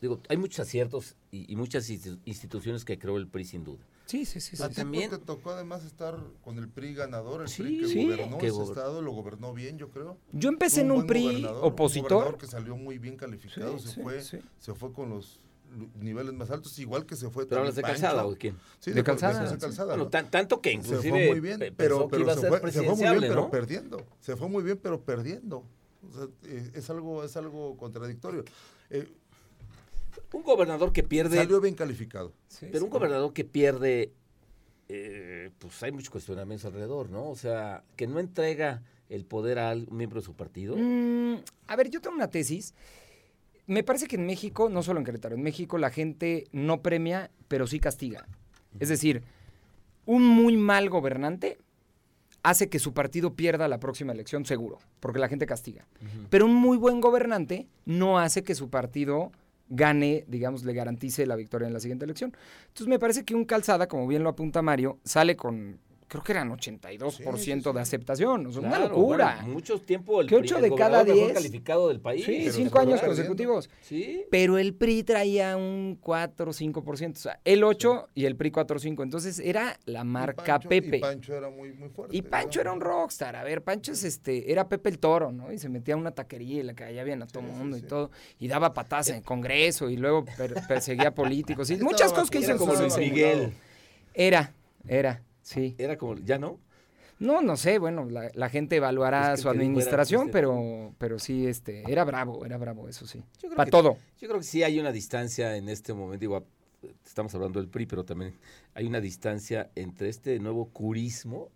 [0.00, 3.84] Digo, hay muchos aciertos y, muchas insti- instituciones que creó el PRI sin duda.
[4.08, 4.56] Sí, sí, sí.
[4.56, 4.62] sí.
[4.68, 8.04] Ti también- te tocó además estar con el PRI ganador, el Sí, PRI que sí.
[8.08, 10.16] gobernó Que ese gober- estado, lo gobernó bien, yo creo.
[10.32, 12.10] Yo empecé en un PRI un opositor.
[12.10, 14.38] gobernador que salió muy bien calificado, Sí, se sí, fue, sí.
[14.58, 15.40] se fue con los
[16.00, 18.56] niveles más altos, igual que se fue ¿Pero hablas de también Calzada o de quién?
[18.80, 19.58] Sí, De Calzada, sí.
[19.58, 20.10] Calzada, Bueno, ¿no?
[20.10, 22.94] tan- tanto que se inclusive fue muy bien, pe- pero, pero se, fue, se fue
[22.96, 24.06] muy bien, pero perdiendo.
[24.20, 25.64] Se fue muy bien, pero perdiendo.
[26.10, 28.44] O sea, eh, es algo, es algo contradictorio.
[28.88, 29.06] Eh,
[30.32, 31.36] Un gobernador que pierde...
[31.36, 32.32] salió bien calificado.
[32.48, 32.84] Sí, Pero sí.
[32.84, 34.12] un gobernador que pierde,
[34.88, 37.28] eh, pues hay muchos cuestionamientos alrededor, ¿no?
[37.28, 40.76] O sea, que no entrega el poder a un miembro de su partido.
[40.76, 41.36] Mm,
[41.66, 42.74] a ver, yo tengo una tesis.
[43.66, 47.30] Me parece que en México, no solo en Querétaro, en México la gente no premia,
[47.48, 48.26] pero sí castiga.
[48.80, 49.22] Es decir,
[50.06, 51.58] un muy mal gobernante
[52.42, 55.86] hace que su partido pierda la próxima elección, seguro, porque la gente castiga.
[56.30, 59.32] Pero un muy buen gobernante no hace que su partido
[59.68, 62.32] gane, digamos, le garantice la victoria en la siguiente elección.
[62.68, 66.32] Entonces me parece que un calzada, como bien lo apunta Mario, sale con, creo que
[66.32, 67.72] eran 82% Sí, sí, sí.
[67.72, 68.46] de aceptación.
[68.46, 69.36] O sea, una Claro, locura.
[69.40, 71.34] bueno, mucho tiempo el, Que pri- ocho el de cada gobernador mejor diez.
[71.34, 72.24] calificado del país.
[72.24, 73.70] Sí, pero cinco se años fue consecutivos.
[73.82, 74.24] Sí.
[74.30, 77.18] Pero el PRI traía un 4 o 5%.
[77.18, 79.02] O sea, el 8 y el PRI 4 o 5.
[79.02, 80.96] Entonces era la marca Y Pancho- Pepe.
[80.96, 82.16] Y Pancho era muy, muy fuerte.
[82.16, 83.36] Y Pancho era un rockstar.
[83.36, 85.52] A ver, Pancho es este, era Pepe el Toro, ¿no?
[85.52, 87.58] Y se metía a una taquería y le caía bien a todo el Sí, sí,
[87.58, 87.86] mundo y sí.
[87.86, 88.10] todo.
[88.38, 91.70] Y daba patadas en el Congreso y luego per- perseguía políticos.
[91.70, 93.52] Y muchas cosas que hizo Era como Luis Miguel.
[94.14, 94.52] Era,
[94.86, 95.74] era, sí.
[95.78, 96.58] Era como, ¿ya no?
[97.20, 100.32] No, no sé, bueno, la, la gente evaluará Es que su administración, chiste.
[100.32, 103.22] pero, pero sí, este, era bravo, era bravo, eso sí.
[103.56, 103.98] Para todo.
[104.20, 106.46] Yo creo que sí hay una distancia en este momento, digo,
[107.04, 108.34] estamos hablando del PRI, pero también
[108.74, 111.48] hay una distancia entre este nuevo curismo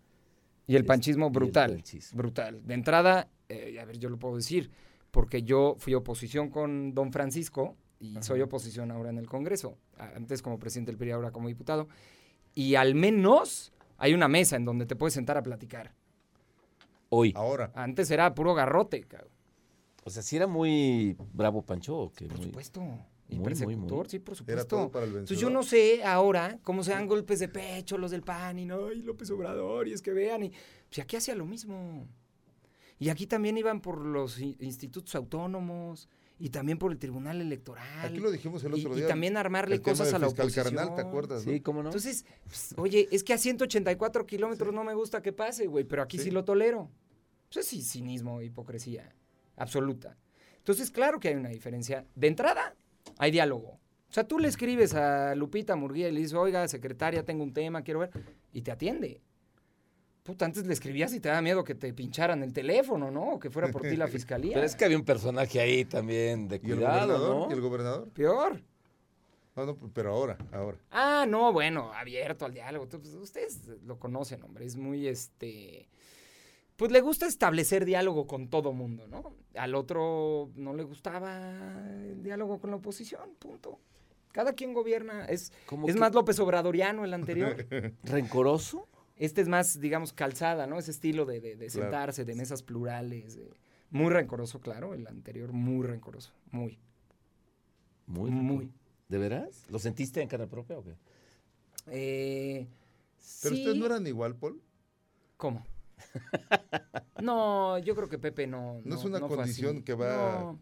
[0.67, 2.17] Y el Es- panchismo y el brutal, panchismo.
[2.17, 2.65] brutal.
[2.65, 4.69] De entrada, eh, a ver, yo lo puedo decir,
[5.11, 10.41] porque yo fui oposición con don Francisco y soy oposición ahora en el Congreso, antes
[10.41, 11.87] como presidente del PRI, ahora como diputado,
[12.55, 13.72] y al menos
[14.03, 15.93] hay una mesa en donde te puedes sentar a platicar.
[17.09, 17.31] hoy.
[17.35, 17.71] Ahora.
[17.75, 19.31] Antes era puro garrote, cabrón.
[20.03, 22.25] O sea, si era muy bravo Pancho o qué?
[22.25, 22.81] por Muy- supuesto.
[23.29, 24.09] Y muy, muy, persecutor, muy.
[24.09, 24.75] sí, por Era supuesto.
[24.75, 28.11] todo para el Entonces yo no sé ahora cómo se dan golpes de pecho los
[28.11, 30.49] del PAN y no, y López Obrador, y es que vean, y
[30.89, 32.05] pues aquí hacía lo mismo.
[32.99, 37.85] Y aquí también iban por los institutos autónomos y también por el Tribunal Electoral.
[38.05, 39.07] Aquí lo dijimos el y, otro y día.
[39.07, 40.65] también armarle el tema cosas del a la oposición.
[40.65, 41.45] carnal, ¿te acuerdas?
[41.45, 41.51] no?
[41.51, 41.89] Sí, ¿cómo no?
[41.89, 46.01] Entonces, pues, oye, es que a 184 kilómetros no me gusta que pase, güey, pero
[46.01, 46.31] aquí sí, Sí.
[46.31, 46.89] lo tolero.
[47.49, 49.13] Eso es sí, cinismo, hipocresía,
[49.57, 50.17] absoluta.
[50.57, 52.05] Entonces, claro que hay una diferencia.
[52.15, 52.75] De entrada,
[53.17, 53.79] hay diálogo.
[54.09, 57.53] O sea, tú le escribes a Lupita Murguía y le dices, oiga, secretaria, tengo un
[57.53, 58.11] tema, quiero ver,
[58.53, 59.21] y te atiende.
[60.23, 63.33] Puta, antes le escribías y te da miedo que te pincharan el teléfono, ¿no?
[63.33, 64.53] O que fuera por ti la fiscalía.
[64.53, 67.35] Pero es que había un personaje ahí también de ¿Y el cuidado, gobernador?
[67.35, 67.49] ¿no?
[67.49, 68.09] ¿Y el gobernador?
[68.11, 68.61] Peor.
[69.55, 70.77] No, no, pero ahora, ahora.
[70.91, 72.87] Ah, no, bueno, abierto al diálogo.
[72.87, 74.65] Pues, Ustedes lo conocen, hombre.
[74.65, 75.87] Es muy, este...
[76.75, 79.35] Pues le gusta establecer diálogo con todo mundo, ¿no?
[79.55, 81.37] Al otro no le gustaba
[82.09, 83.77] el diálogo con la oposición, punto.
[84.31, 85.25] Cada quien gobierna.
[85.25, 87.67] Es, Como es que- más López Obradoriano el anterior.
[88.03, 88.87] ¿Rencoroso?
[89.15, 90.79] Este es más, digamos, calzada, ¿no?
[90.79, 91.83] Ese estilo de, de- de Claro.
[91.89, 93.35] sentarse, de mesas plurales.
[93.35, 93.49] de-
[93.91, 94.93] Muy rencoroso, claro.
[94.93, 96.33] El anterior, muy rencoroso.
[96.51, 96.79] Muy.
[98.07, 98.31] Muy.
[98.31, 98.71] Muy.
[99.09, 99.65] ¿De veras?
[99.69, 100.95] ¿Lo sentiste en carne propia o qué?
[101.87, 102.67] Eh,
[103.43, 103.61] Pero sí.
[103.61, 104.61] ustedes no eran igual, Paul.
[105.37, 105.65] ¿Cómo?
[107.21, 108.81] No, yo creo que Pepe no.
[108.83, 110.59] No es una condición que va No,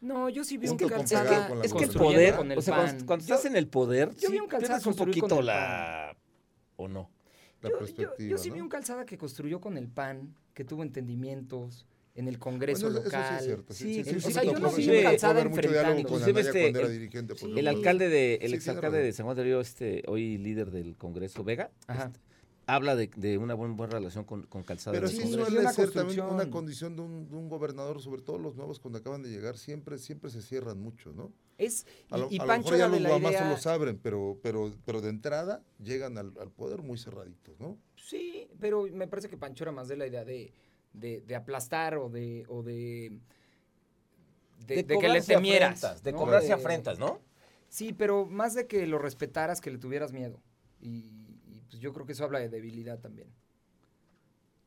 [0.00, 2.58] No, yo sí vi un calzada pegado con la Es que el poder, con el
[2.58, 2.84] o sea, pan.
[2.86, 6.16] cuando, cuando Yo- estás en el poder, yo sí vi un un poquito el la...
[6.76, 7.10] ¿O no?
[7.62, 8.30] La yo- yo- perspectiva.
[8.30, 8.54] Yo, sí ¿no?
[8.56, 13.00] vi un calzada que construyó con el PAN, que tuvo entendimientos en el Congreso Bueno,
[13.00, 13.38] eso- eso sí local.
[13.38, 13.72] es cierto.
[13.74, 15.40] Sí, Sí, sí, sí, o sea, yo no vi un calzada
[15.98, 16.68] Inclusive este,
[17.58, 19.12] El alcalde de, el Sí, ex tiene alcalde de.
[19.12, 22.06] San Juan del Río, este, hoy líder del Congreso, Vega, Ajá.
[22.06, 22.20] este,
[22.74, 24.94] habla de, de una buen- buena relación con, con Calzada.
[24.94, 26.30] Pero sí suele una ser también construcción.
[26.34, 29.56] una condición de un, de un gobernador, sobre todo los nuevos cuando acaban de llegar,
[29.58, 31.32] siempre, siempre se cierran mucho, ¿no?
[31.58, 33.50] Es, A lo, y, y a lo Pancho mejor ya los guamazos idea...
[33.50, 37.76] los abren, pero, pero, pero de entrada llegan al, al poder muy cerraditos, ¿no?
[37.96, 40.52] Sí, pero me parece que Pancho era más de la idea de,
[40.94, 42.44] de, de aplastar o de...
[42.48, 43.18] O de
[44.66, 45.82] de, de que le temieras.
[45.82, 46.18] afrentas, de ¿no?
[46.18, 47.18] cobrarse De- afrentas, ¿no?
[47.68, 50.40] Sí, pero más de que lo respetaras, que le tuvieras miedo.
[50.80, 51.19] Y,
[51.70, 53.28] pues yo creo que eso habla de debilidad también.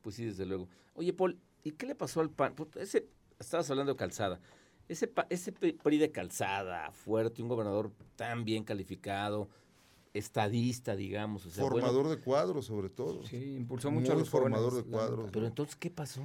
[0.01, 0.67] Pues sí, desde luego.
[0.95, 2.55] Oye, Paul, ¿y qué le pasó al PAN?
[2.55, 3.07] Pues Ese,
[3.39, 4.39] estabas hablando de calzada.
[4.87, 9.49] Ese, ese PRI de calzada, fuerte, un gobernador tan bien calificado,
[10.13, 11.45] estadista, digamos.
[11.45, 13.25] O sea, bueno, Formador de cuadros, sobre todo.
[13.25, 15.29] Sí, impulsó Muy mucho a los formador jóvenes, de cuadros.
[15.31, 16.23] pero entonces, ¿qué pasó?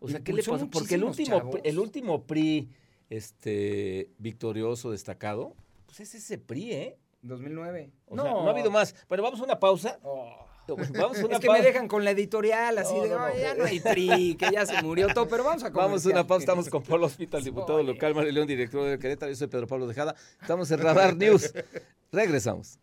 [0.00, 0.68] O sea, ¿qué le pasó?
[0.70, 1.60] Porque el último, chavos.
[1.62, 2.68] el último PRI
[3.10, 5.54] este, victorioso, destacado,
[5.86, 6.98] pues es ese PRI, ¿eh?
[7.22, 7.90] 2009.
[8.06, 8.94] O sea, no ha habido más.
[9.08, 9.98] Bueno, vamos a una pausa.
[10.02, 10.44] Oh.
[10.68, 11.62] Vamos a una Es que pausa.
[11.62, 13.24] me dejan con la editorial, así No, de, no, no.
[13.24, 15.84] "Ay, ya no hay PRI, que ya se murió todo, pero vamos a Vamos a
[15.84, 15.92] una
[16.24, 16.26] comercial".
[16.26, 19.66] pausa, estamos con Pablo Hospital, diputado local, Mario León, director de Querétaro, yo soy Pedro
[19.66, 20.14] Pablo Dejada.
[20.42, 21.54] Estamos en Radar News.
[22.12, 22.78] Regresamos.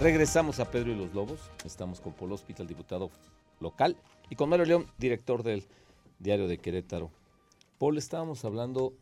[0.00, 1.40] Regresamos a Pedro y los Lobos.
[1.64, 3.10] Estamos con Pablo Hospital, diputado
[3.60, 3.96] local,
[4.30, 5.64] y con Mario León, director del
[6.18, 7.10] Diario de Querétaro.
[7.78, 8.94] Paul, estábamos hablando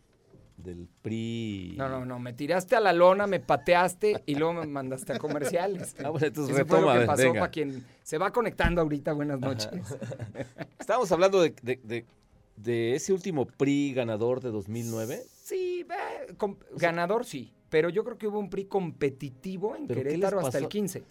[0.56, 1.74] del PRI.
[1.76, 5.18] No, no, no, me tiraste a la lona, me pateaste y luego me mandaste a
[5.18, 5.94] comerciales.
[6.04, 7.40] Ah, bueno, entonces Eso fue lo retoma, que pasó venga.
[7.40, 9.12] para quien se va conectando ahorita.
[9.12, 9.70] Buenas noches.
[10.80, 12.06] Estábamos hablando de, de- de-
[12.56, 15.22] de ese último PRI ganador de 2009.
[15.44, 20.00] Sí, ve, com- ganador sí, pero yo creo que hubo un PRI competitivo en ¿Pero
[20.00, 20.68] qué les Querétaro hasta el pasó?
[20.70, 21.04] 15.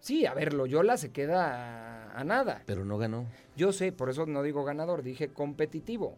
[0.00, 2.62] Sí, a ver, Loyola se queda a, a nada.
[2.66, 3.26] Pero no ganó.
[3.56, 6.16] Yo sé, por eso no digo ganador, dije competitivo.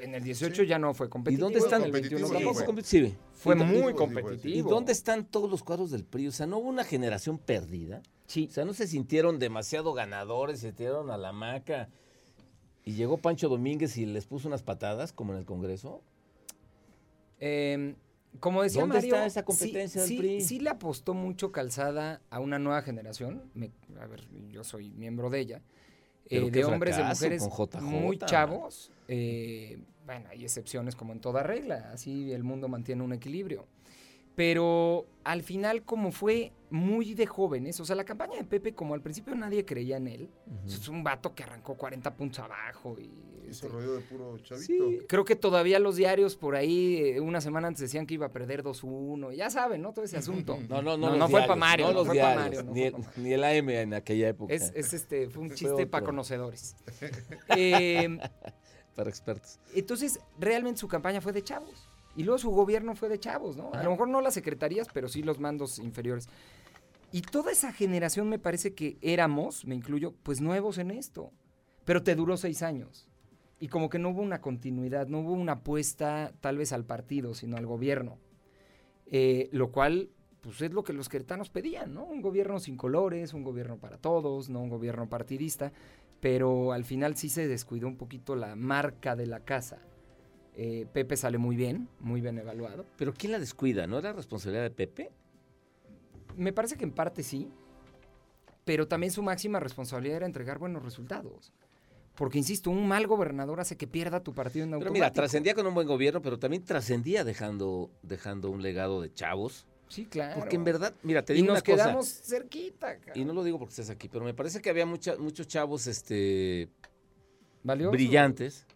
[0.00, 1.44] En el 18 ya no fue ¿Y competitivo.
[1.46, 1.82] dónde están?
[1.82, 2.60] en el 21 Competitivo, tampoco.
[2.60, 2.66] sí,
[3.00, 3.14] competitivo.
[3.34, 4.56] Fue ¿Y muy competitivo.
[4.58, 6.28] ¿Y dónde están todos los cuadros del PRI?
[6.28, 8.00] O sea, ¿no hubo una generación perdida?
[8.26, 8.46] Sí.
[8.50, 11.90] O sea, ¿no se sintieron demasiado ganadores, se tiraron a la hamaca
[12.84, 16.00] y llegó Pancho Domínguez y les puso unas patadas, como en el Congreso?
[17.40, 17.94] Eh,
[18.40, 20.40] como decía ¿Dónde Mario, está esa competencia del sí, PRI?
[20.40, 23.50] Sí le apostó mucho Calzada a una nueva generación.
[23.54, 25.62] Me- a ver, yo soy miembro de ella.
[26.26, 28.90] Eh, de hombres, de fracaso mujeres muy chavos.
[29.08, 31.90] eh, bueno, hay excepciones como en toda regla.
[31.92, 33.66] Así el mundo mantiene un equilibrio.
[34.34, 38.94] Pero al final, como fue muy de jóvenes, o sea, la campaña de Pepe, como
[38.94, 40.30] al principio nadie creía en él,
[40.66, 43.10] es un vato que arrancó 40 puntos abajo y...
[43.42, 44.66] Hizo este, rollo de puro chavito.
[44.66, 48.24] Sí, creo que todavía los diarios por ahí eh, una semana antes decían que iba
[48.26, 49.34] a perder 2-1.
[49.34, 49.92] Ya saben, ¿no?
[49.92, 50.58] Todo ese asunto.
[50.70, 51.14] No, no, no.
[51.16, 52.86] No, fue diarios, pa' Mario, No no los fue pa' diarios, Mario, no ni, fue
[52.86, 53.22] el, pa' Mario.
[53.22, 54.54] ni el AM en aquella época.
[54.54, 56.76] Es, es, este, fue un Fue chiste para conocedores.
[57.56, 58.18] Eh,
[58.94, 59.58] Para expertos.
[59.74, 61.90] entonces, realmente su campaña fue de chavos.
[62.16, 63.72] Y luego su gobierno fue de chavos, ¿no?
[63.72, 66.28] A lo mejor no las secretarías, pero sí los mandos inferiores.
[67.10, 71.30] Y toda esa generación me parece que éramos, me incluyo, pues nuevos en esto.
[71.84, 73.08] Pero te duró seis años.
[73.60, 77.34] Y como que no hubo una continuidad, no hubo una apuesta tal vez al partido,
[77.34, 78.18] sino al gobierno.
[79.06, 82.04] Eh, lo cual, pues es lo que los queretanos pedían, ¿no?
[82.04, 85.72] Un gobierno sin colores, un gobierno para todos, no un gobierno partidista.
[86.20, 89.80] Pero al final sí se descuidó un poquito la marca de la casa.
[90.54, 92.84] Eh, Pepe sale muy bien, muy bien evaluado.
[92.98, 93.86] Pero ¿quién la descuida?
[93.86, 95.10] ¿No era responsabilidad de Pepe?
[96.36, 97.50] Me parece que en parte sí,
[98.64, 101.52] pero también su máxima responsabilidad era entregar buenos resultados.
[102.14, 104.92] Porque, insisto, un mal gobernador hace que pierda tu partido en Pero automático.
[104.94, 109.66] mira, trascendía con un buen gobierno, pero también trascendía dejando, dejando un legado de chavos.
[109.88, 110.38] Sí, claro.
[110.38, 111.84] Porque en verdad, mira, te y digo nos una cosa.
[111.84, 112.98] quedamos cerquita.
[112.98, 113.18] cabrón.
[113.18, 115.86] Y no lo digo porque estés aquí, pero me parece que había mucha- muchos chavos
[115.86, 116.68] este,
[117.62, 117.92] Valioso.
[117.92, 118.66] brillantes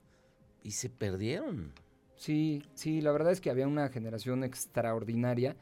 [0.67, 1.73] y se perdieron.
[2.17, 5.57] Sí, sí, la verdad es que había una generación extraordinaria,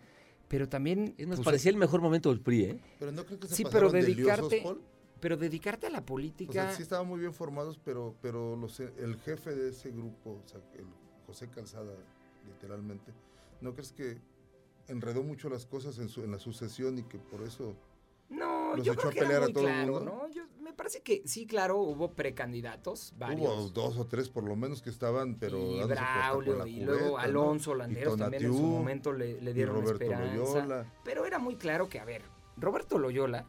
[0.48, 1.14] pero también...
[1.18, 2.80] Es más, pues, parecía el mejor momento del PRI, ¿eh?
[2.98, 4.80] Pero no creo que se Sí, pero de dedicarte- liosos, Paul.
[5.20, 6.52] Pero dedicarte a la O política...
[6.52, 10.48] sea, sí estaban muy bien formados, pero, pero los, el jefe de ese grupo, o
[10.48, 10.86] sea, el
[11.26, 11.94] José Calzada,
[12.46, 13.12] literalmente,
[13.60, 14.18] ¿no crees que
[14.88, 17.74] enredó mucho las cosas en, su, en la sucesión y que por eso...
[18.30, 20.04] No, los yo echó creo a que era pelear a muy todo el claro, mundo.
[20.22, 20.30] ¿no?
[20.84, 23.48] Parece que sí, claro, hubo precandidatos, varios.
[23.50, 25.58] Hubo dos o tres por lo menos que estaban, pero...
[25.58, 27.16] y con Braulio, y luego.
[27.16, 30.34] Alonso Landeros también en su momento le, dieron esperanza.
[30.36, 30.92] Loyola.
[31.02, 32.20] Pero era muy claro que, a ver,
[32.58, 33.48] Roberto Loyola,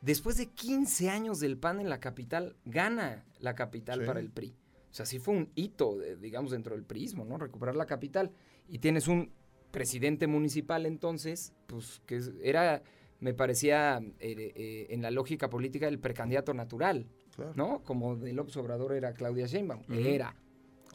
[0.00, 4.06] después de 15 años del PAN en la capital, gana la capital Sí.
[4.06, 4.56] para el PRI.
[4.90, 7.36] O sea, sí fue un hito, de- digamos, dentro del prismo, ¿no?
[7.36, 8.30] Recuperar la capital.
[8.70, 9.30] Y tienes un
[9.70, 12.82] presidente municipal entonces, pues que era
[13.20, 17.52] me parecía eh, eh, en la lógica política el precandidato natural, Claro.
[17.56, 17.82] ¿no?
[17.84, 19.82] Como de López Obrador era Claudia Sheinbaum.
[19.90, 20.36] Era.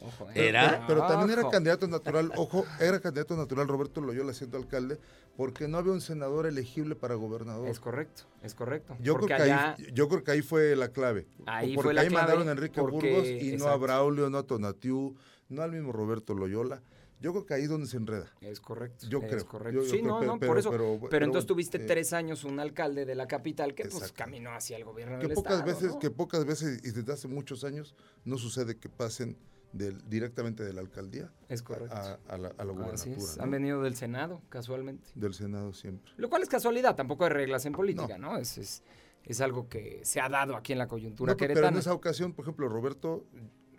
[0.02, 0.48] Ojo, ¿eh?
[0.48, 0.84] Era.
[0.86, 1.50] Pero también era Ojo.
[1.50, 4.98] candidato natural, ojo, era candidato natural Roberto Loyola siendo alcalde,
[5.36, 7.68] porque no había un senador elegible para gobernador.
[7.68, 8.96] Es correcto, es correcto.
[9.00, 11.26] Yo creo, que allá, ahí, yo creo que ahí fue la clave.
[11.44, 13.76] Ahí porque fue la ahí clave, mandaron a Enrique porque- Burgos y no a.
[13.76, 15.14] Braulio, no a Tonatiu,
[15.50, 16.80] no al mismo Roberto Loyola.
[17.20, 18.26] Yo creo que ahí es donde se enreda.
[18.40, 19.06] Es correcto.
[19.08, 19.46] Yo es creo.
[19.46, 19.80] correcto.
[19.82, 21.08] Yo- yo sí, creo, no, pero- no, pero- por eso.
[21.10, 24.76] pero- entonces tuviste eh, tres años un alcalde de la capital que pues caminó hacia
[24.76, 25.98] el gobierno Que del pocas estado, veces, ¿no?
[25.98, 29.36] que pocas veces y desde hace muchos años no sucede que pasen
[29.72, 31.94] del, directamente de la alcaldía Es correcto.
[31.94, 33.16] a, a la, a la gubernatura.
[33.16, 33.36] es.
[33.36, 33.42] ¿no?
[33.44, 35.10] Han venido del Senado, casualmente.
[35.14, 36.12] Del Senado siempre.
[36.16, 38.36] Lo cual es casualidad, tampoco hay reglas en política, ¿no?
[38.38, 38.82] Es, es,
[39.24, 42.32] es algo que se ha dado aquí en la coyuntura No, pero en esa ocasión,
[42.32, 43.26] por ejemplo, Roberto,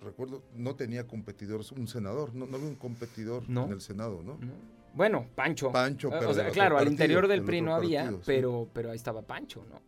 [0.01, 3.65] recuerdo, no tenía competidores, un senador, no, no había un competidor No.
[3.65, 4.37] en el Senado, ¿no?
[4.37, 4.53] ¿no?
[4.93, 5.71] Bueno, Pancho.
[5.71, 8.23] Pancho, pero O sea, claro, al partido, interior del PRI no había, partido, sí.
[8.25, 9.81] pero, pero ahí estaba Pancho, ¿no?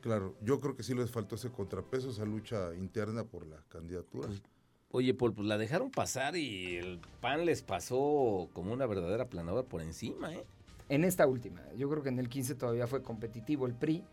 [0.00, 4.28] Claro, yo creo que sí les faltó ese contrapeso, esa lucha interna por la candidatura.
[4.28, 4.42] Pues,
[4.90, 9.66] Oye, Paul, pues la dejaron pasar y el PAN les pasó como una verdadera planadora
[9.66, 10.44] por encima, ¿eh?
[10.88, 11.62] En esta última.
[11.76, 14.04] Yo creo que en el 15 todavía fue competitivo el PRI.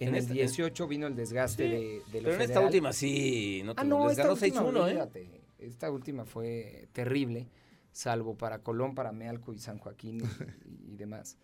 [0.00, 1.78] En, En el esta- 18 vino el desgaste Sí, de,
[2.12, 4.80] de lo Pero en esta última sí, no te Ah, no, esta última, 6-1, ¿eh?
[4.82, 5.40] olvídate.
[5.58, 7.48] Esta última fue terrible,
[7.90, 10.20] salvo para Colón, para Mealco y San Joaquín
[10.64, 11.36] y, y demás.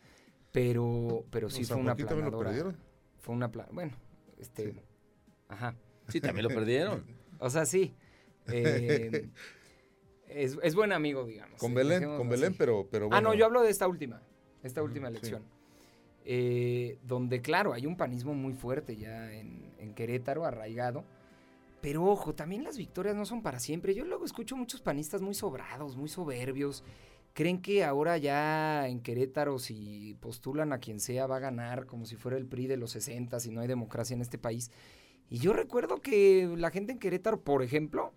[0.52, 2.50] Pero, pero sí fue una Joaquín también lo planadora.
[2.50, 2.76] perdieron.
[3.18, 3.92] Fue una plan, bueno,
[4.38, 4.80] este, Sí.
[5.48, 5.74] ajá.
[6.08, 7.04] Sí, también lo perdieron.
[7.40, 7.92] O sea, sí.
[8.46, 9.28] eh,
[10.28, 11.58] es, es buen amigo, digamos.
[11.58, 12.56] Con eh, Belén, con Belén, así.
[12.58, 14.22] pero, pero Ah, no, bueno, yo hablo de esta última,
[14.62, 15.16] esta última sí.
[15.16, 15.42] elección.
[16.24, 21.04] Eh, donde, claro, hay un panismo muy fuerte ya en, Querétaro, arraigado.
[21.80, 23.94] Pero ojo, también las victorias no son para siempre.
[23.94, 26.82] Yo luego escucho muchos panistas muy sobrados, muy soberbios.
[27.34, 32.06] Creen que ahora ya en Querétaro, si postulan a quien sea, va a ganar como
[32.06, 34.70] si fuera el PRI de los 60 y no hay democracia en este país.
[35.28, 38.12] Y yo recuerdo que la gente en Querétaro, por ejemplo,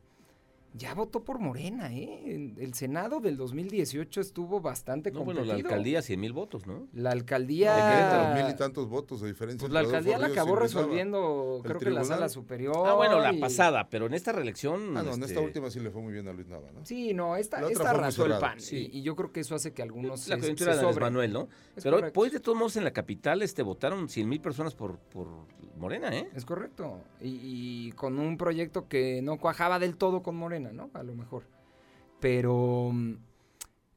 [0.74, 2.22] ya votó por Morena, ¿eh?
[2.36, 5.58] En El Senado del 2018 estuvo bastante No, bueno, competido.
[5.64, 6.88] la alcaldía 100 mil votos, ¿no?
[6.94, 7.74] La de alcaldía...
[7.76, 9.60] Querétaro, mil y tantos votos de diferencia.
[9.68, 12.06] Pues la alcaldía la acabó resolviendo, creo que la tribunal.
[12.06, 12.76] sala superior.
[12.86, 14.96] Ah, bueno, la y- pasada, pero en esta reelección.
[14.98, 16.86] Ah, no, en este, esta última sí le fue muy bien a Luis Nava, ¿no?
[16.86, 18.40] Sí, no, esta, La esta arrasó el.
[18.40, 18.60] PAN.
[18.60, 18.90] Sí.
[18.92, 21.00] Y, y yo creo que eso hace que algunos La se, coyuntura se de.
[21.00, 21.48] Manuel, ¿no?
[21.76, 22.14] Es Pero correcto.
[22.20, 25.28] pues de todos modos en la capital este votaron 100 mil personas por, por
[25.78, 26.30] Morena, ¿eh?
[26.36, 27.02] Es correcto.
[27.22, 27.40] Y,
[27.88, 30.90] y con un proyecto que no cuajaba del todo con Morena, ¿no?
[30.94, 31.44] A lo mejor.
[32.20, 33.16] Pero mm,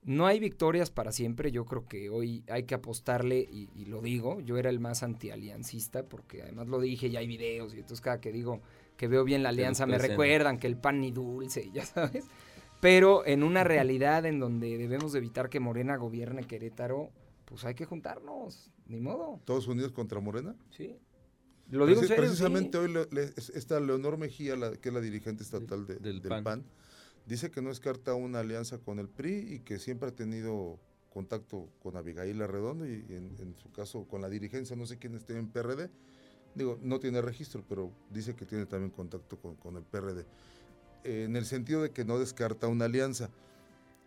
[0.05, 1.51] no hay victorias para siempre.
[1.53, 5.03] Yo creo que hoy hay que apostarle, y, y lo digo, yo era el más
[5.03, 8.61] antialiancista, porque además lo dije, ya hay videos, y entonces cada que digo
[8.97, 12.27] que veo bien la alianza me recuerdan que el pan ni dulce, ya sabes.
[12.81, 17.11] Pero en una realidad en donde debemos de evitar que Morena gobierne Querétaro,
[17.47, 19.41] pues hay que juntarnos, ni modo.
[19.45, 20.55] Todos unidos contra Morena.
[20.71, 20.99] Sí.
[21.71, 22.29] Lo digo en Preci- serio, sí.
[22.29, 25.97] Precisamente hoy le- le- es- esta Leonor Mejía, la, que es la dirigente estatal de-
[25.97, 26.45] Del del, PAN.
[26.45, 26.65] PAN.
[27.27, 30.81] dice que no descarta una alianza con el PRI y que siempre ha tenido
[31.11, 35.15] contacto con Abigail Arredondo y, en, en su caso con la dirigencia, no sé quién
[35.15, 35.91] esté en PRD.
[36.55, 40.25] Digo, no tiene registro, pero dice que tiene también contacto con, con el PRD.
[41.05, 43.31] Eh, en el sentido de que no descarta una alianza.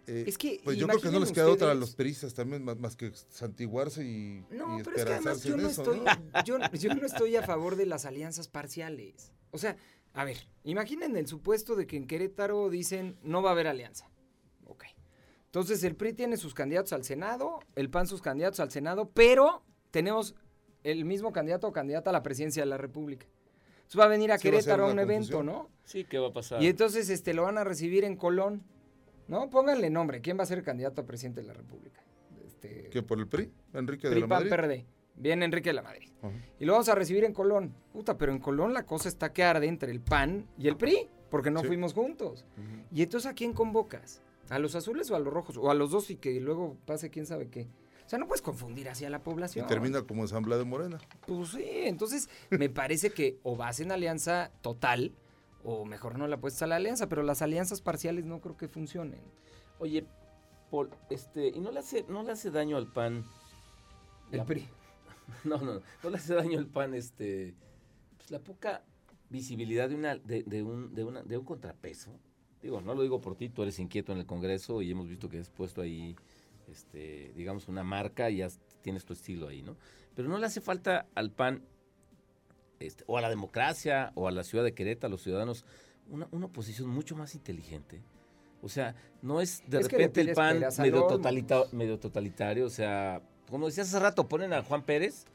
[0.08, 2.64] Eh, Es que pues yo creo que no les queda otra a los peristas también,
[2.64, 6.00] más, más que santiguarse y, No, y pero es que además yo no, eso, estoy,
[6.02, 6.44] ¿no?
[6.44, 9.32] yo, yo no estoy a favor de las alianzas parciales.
[9.52, 9.78] O sea,
[10.14, 14.10] a ver, imaginen el supuesto de que en Querétaro dicen no va a haber alianza.
[14.66, 14.84] Ok.
[15.46, 19.64] Entonces el PRI tiene sus candidatos al Senado, el PAN sus candidatos al Senado, pero
[19.92, 20.36] tenemos
[20.84, 23.26] el mismo candidato o candidata a la presidencia de la República.
[23.78, 25.44] Entonces va a venir a Sí, Querétaro a un evento.
[25.44, 25.70] ¿no?
[25.86, 26.62] Sí, ¿qué va a pasar?
[26.62, 28.64] Y entonces este, lo van a recibir en Colón,
[29.28, 29.50] ¿no?
[29.50, 32.02] Pónganle nombre, ¿quién va a ser el candidato a presidente de la República?
[32.46, 33.52] Este, ¿Que por el PRI?
[33.74, 34.50] Enrique de PRI, la PAN, Madrid.
[34.50, 34.86] PRD.
[35.16, 36.10] Viene Enrique de la Madrid.
[36.60, 37.76] Y lo vamos a recibir en Colón.
[37.92, 41.08] Puta, pero en Colón la cosa está que arde entre el PAN y el PRI,
[41.30, 41.68] porque no Sí.
[41.68, 42.46] fuimos juntos.
[42.92, 44.22] Y entonces, ¿a quién convocas?
[44.50, 45.58] ¿A los azules o a los rojos?
[45.58, 47.68] O a los dos y que luego pase quién sabe qué.
[48.06, 49.68] O sea, no puedes confundir así a la Y población.
[49.68, 50.98] termina como asamblea de Morena.
[51.26, 55.14] Pues sí, entonces me parece que o vas en alianza total
[55.64, 58.68] o mejor no la apuestas a la alianza, pero las alianzas parciales no creo que
[58.68, 59.22] funcionen.
[59.80, 60.06] Oye,
[60.72, 63.24] Paul, este, ¿y no le hace, no le hace daño al PAN?
[64.32, 64.68] El La- PRI.
[65.46, 67.54] No, no, no le hace daño al PAN, este,
[68.18, 68.84] pues la poca
[69.30, 72.12] visibilidad de una, de, de un, de una, de un contrapeso.
[72.62, 75.30] Digo, no lo digo por ti, tú eres inquieto en el Congreso y hemos visto
[75.30, 76.16] que has puesto ahí,
[76.68, 78.50] este, digamos, una marca y ya
[78.82, 79.76] tienes tu estilo ahí, ¿no?
[80.16, 81.64] Pero no le hace falta al PAN,
[82.86, 85.66] este, o a la democracia, o a la ciudad de Querétaro, a los ciudadanos,
[86.10, 88.02] una, una oposición mucho más inteligente.
[88.62, 91.08] O sea, no es de Es repente el PAN medio, olmo.
[91.18, 95.26] totalita- medio totalitario, o sea, como decías hace rato, ponen a Juan Pérez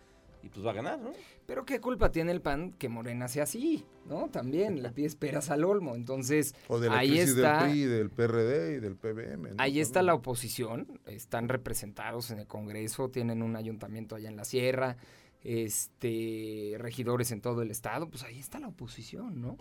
[0.43, 1.11] y pues va a ganar, ¿no?
[1.47, 4.29] Pero qué culpa tiene el PAN que Morena sea así, ¿no?
[4.29, 5.95] También le pides peras al olmo.
[5.95, 7.63] Entonces, O de la ahí crisis está.
[7.65, 9.51] del PRI, del PRD y del PBM.
[9.51, 9.55] ¿no?
[9.59, 14.45] Ahí está la oposición, están representados en el Congreso, tienen un ayuntamiento allá en la
[14.45, 14.97] sierra,
[15.45, 19.57] este, regidores en todo el estado, pues ahí está la oposición, ¿no?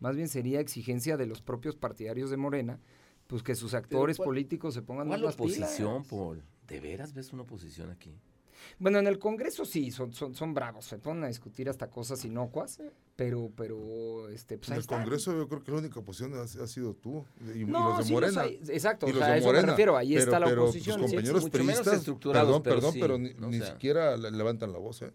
[0.00, 2.78] Más bien sería exigencia de los propios partidarios de Morena,
[3.26, 6.04] pues que sus actores ¿cuál- políticos se pongan más ¿Cuál las oposición.
[6.04, 6.42] Paul?
[6.66, 8.14] ¿De veras ves una oposición aquí?
[8.78, 12.24] Bueno, en el Congreso sí, son, son, son bravos, se ponen a discutir hasta cosas
[12.24, 12.80] inocuas,
[13.16, 15.00] pero, pero, este, pues En ahí el están.
[15.02, 17.98] Congreso yo creo que la única oposición ha, ha sido tú y, y No, los
[17.98, 18.42] de sí Morena.
[18.42, 19.72] hay, exacto, y o los sea, a de eso me Morena.
[19.72, 20.94] refiero, ahí Pero- está la pero tus oposición.
[21.08, 23.18] sí, compañeros estructurados, perdón, pero perdón, sí, pero
[23.48, 25.02] ni, siquiera le- levantan la voz.
[25.02, 25.12] ¿eh?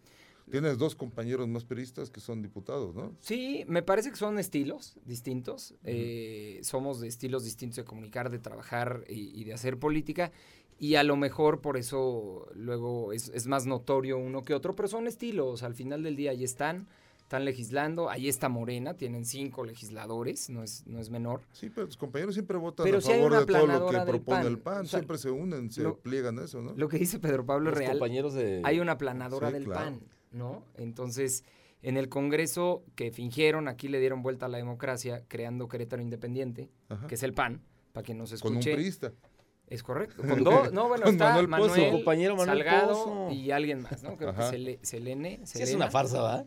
[0.52, 3.16] Tienes dos compañeros más peristas que son diputados, ¿no?
[3.20, 5.74] Sí, me parece que son estilos distintos.
[5.84, 10.32] eh, somos de estilos distintos de comunicar, de trabajar y, y de hacer política.
[10.78, 14.88] Y a lo mejor por eso luego es, es más notorio uno que otro, pero
[14.88, 15.64] son estilos.
[15.64, 18.10] Al final del día ahí están, están legislando.
[18.10, 21.42] Ahí está Morena, tienen cinco legisladores, no es, no es menor.
[21.54, 24.38] Sí, pero tus compañeros siempre votan Pero a favor de todo lo que aplanadora propone
[24.44, 24.48] PAN.
[24.48, 24.78] el PAN.
[24.82, 26.74] O sea, siempre se unen, se lo- pliegan a eso, ¿no?
[26.76, 27.92] Lo que dice Pedro Pablo es Los real.
[27.94, 28.62] compañeros de...
[28.66, 29.80] hay una planadora Sí, del claro.
[29.80, 30.02] PAN,
[30.34, 30.66] ¿no?
[30.76, 31.46] Entonces,
[31.84, 36.70] en el Congreso que fingieron, aquí le dieron vuelta a la democracia, creando Querétaro Independiente,
[36.90, 37.08] Ajá.
[37.08, 37.62] que es el PAN,
[37.94, 38.76] para que nos Con un escuche.
[38.76, 39.14] priista.
[39.68, 40.22] Es correcto.
[40.22, 41.92] Con dos, no, bueno, está Manuel Manuel.
[41.92, 43.32] Compañero Manuel Salgado Pozo.
[43.32, 44.16] y alguien más, ¿no?
[44.16, 44.52] Creo Ajá.
[44.52, 45.40] que Sele- Selene.
[45.44, 46.46] Sí, es una farsa, ¿va?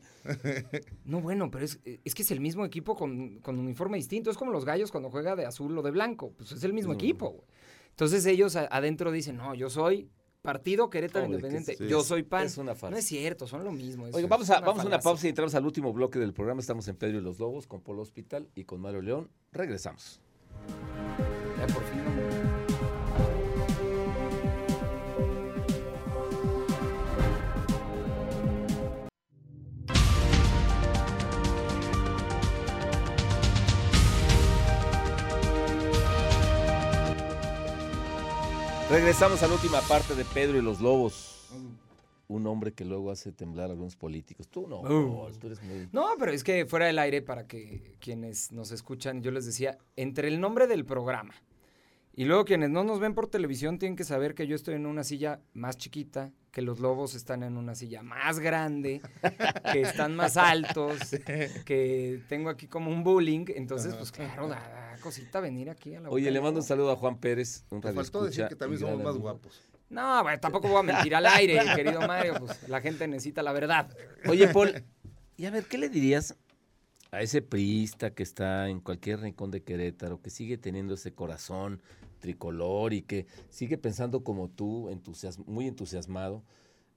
[1.04, 4.30] No, bueno, pero es, es que es el mismo equipo con, con uniforme distinto.
[4.30, 6.32] Es como los gallos cuando juega de azul o de blanco.
[6.36, 6.98] Pues es el mismo No.
[6.98, 7.44] equipo, güey.
[7.90, 10.08] Entonces ellos a- adentro dicen, no, yo soy
[10.40, 11.84] Partido Querétaro Hombre, que Independiente.
[11.84, 11.90] sí.
[11.90, 12.46] Yo soy PAN.
[12.46, 12.90] Es una farsa.
[12.92, 14.06] No es cierto, son lo mismo.
[14.06, 16.60] es- Oiga, vamos a, vamos a una pausa y entramos al último bloque del programa.
[16.60, 19.28] Estamos en Pedro y los Lobos con Polo Hospital y con Mario León.
[19.50, 20.20] Regresamos.
[21.58, 22.17] Ya por fin no-
[38.90, 41.50] Regresamos a la última parte de Pedro y los Lobos.
[42.26, 44.48] Un hombre que luego hace temblar a algunos políticos.
[44.48, 45.30] Tú no, Uh.
[45.38, 45.88] Tú eres muy...
[45.92, 49.76] No, pero es que fuera del aire, para que quienes nos escuchan, yo les decía,
[49.96, 51.34] entre el nombre del programa
[52.18, 54.86] y luego quienes no nos ven por televisión tienen que saber que yo estoy en
[54.86, 59.00] una silla más chiquita, que los lobos están en una silla más grande,
[59.72, 60.98] que están más altos,
[61.64, 63.44] que tengo aquí como un bullying.
[63.54, 66.90] Entonces, pues claro, da, da cosita venir aquí a la Oye, le mando un saludo
[66.90, 69.62] a Juan Pérez, un Te faltó decir que también somos más guapos.
[69.88, 72.34] No, bueno, tampoco voy a mentir al aire, querido Mario.
[72.40, 73.96] Pues la gente necesita la verdad.
[74.26, 74.82] Oye, Paul,
[75.36, 76.36] y a ver, ¿qué le dirías
[77.10, 81.80] a ese priista que está en cualquier rincón de Querétaro, que sigue teniendo ese corazón
[82.18, 86.42] tricolor y que sigue pensando como tú, entusias- muy entusiasmado,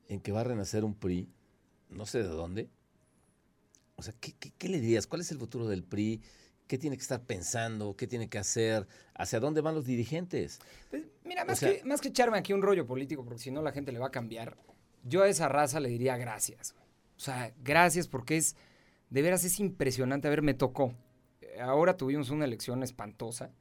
[0.07, 1.29] en que va a renacer un PRI,
[1.89, 2.69] no sé de dónde?
[3.95, 5.07] O sea, ¿qué, qué- qué le dirías?
[5.07, 6.21] ¿Cuál es el futuro del PRI?
[6.67, 7.95] ¿Qué tiene que estar pensando?
[7.95, 8.87] ¿Qué tiene que hacer?
[9.13, 10.59] ¿Hacia dónde van los dirigentes?
[10.89, 13.61] Pues, mira, más, sea- que, más que echarme aquí un rollo político, porque si no
[13.61, 14.57] la gente le va a cambiar,
[15.03, 16.73] yo a esa raza le diría gracias.
[17.17, 18.55] O sea, gracias porque es,
[19.09, 20.27] de veras es impresionante.
[20.27, 20.93] A ver, me tocó.
[21.59, 23.51] Ahora tuvimos una elección espantosa,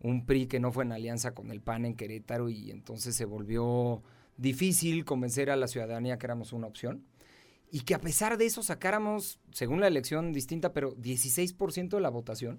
[0.00, 3.24] un PRI que no fue en alianza con el PAN en Querétaro y entonces se
[3.24, 4.02] volvió
[4.36, 7.04] difícil convencer a la ciudadanía que éramos una opción.
[7.70, 12.08] Y que a pesar de eso sacáramos, según la elección distinta, pero 16% de la
[12.08, 12.56] votación,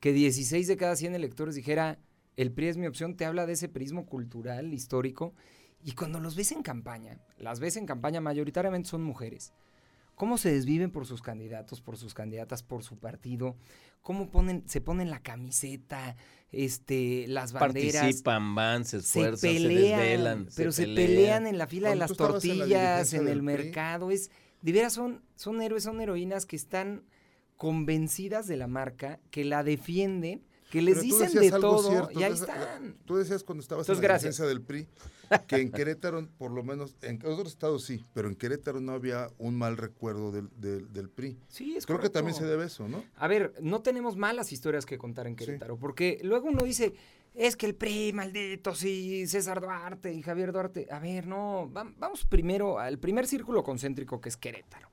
[0.00, 1.98] que 16 de cada 100 electores dijera,
[2.36, 5.34] el PRI es mi opción, te habla de ese prismo cultural, histórico.
[5.84, 9.52] Y cuando los ves en campaña, las ves en campaña mayoritariamente son mujeres.
[10.20, 13.56] ¿Cómo se desviven por sus candidatos, por sus candidatas, por su partido?
[14.02, 16.14] ¿Cómo ponen, se ponen la camiseta,
[16.52, 18.02] este, las banderas?
[18.02, 20.48] Participan, van, se esfuerzan, se, pelean, desvelan.
[20.54, 21.06] pero se, pelean.
[21.08, 24.10] pelean en la fila de las en la tortillas, en, el mercado.
[24.10, 24.30] Es,
[24.60, 27.02] de veras son, son héroes, son heroínas que están
[27.56, 32.22] convencidas de la marca, que la defienden, que les Pero dicen de todo cierto, y
[32.22, 32.96] ahí decías- están.
[33.04, 34.86] Tú decías cuando estabas Entonces, en la dirigencia del PRI
[35.46, 39.28] que en Querétaro, por lo menos, en otros estados sí, pero en Querétaro no había
[39.38, 41.38] un mal recuerdo del, del, del PRI.
[41.48, 43.02] Sí, es Creo que también se debe eso, ¿no?
[43.16, 46.94] A ver, no tenemos malas historias que contar en Querétaro, porque luego uno dice,
[47.34, 50.86] es que el PRI, maldito, sí, César Duarte y Javier Duarte.
[50.90, 54.88] A ver, no, vam- vamos primero al primer círculo concéntrico que es Querétaro.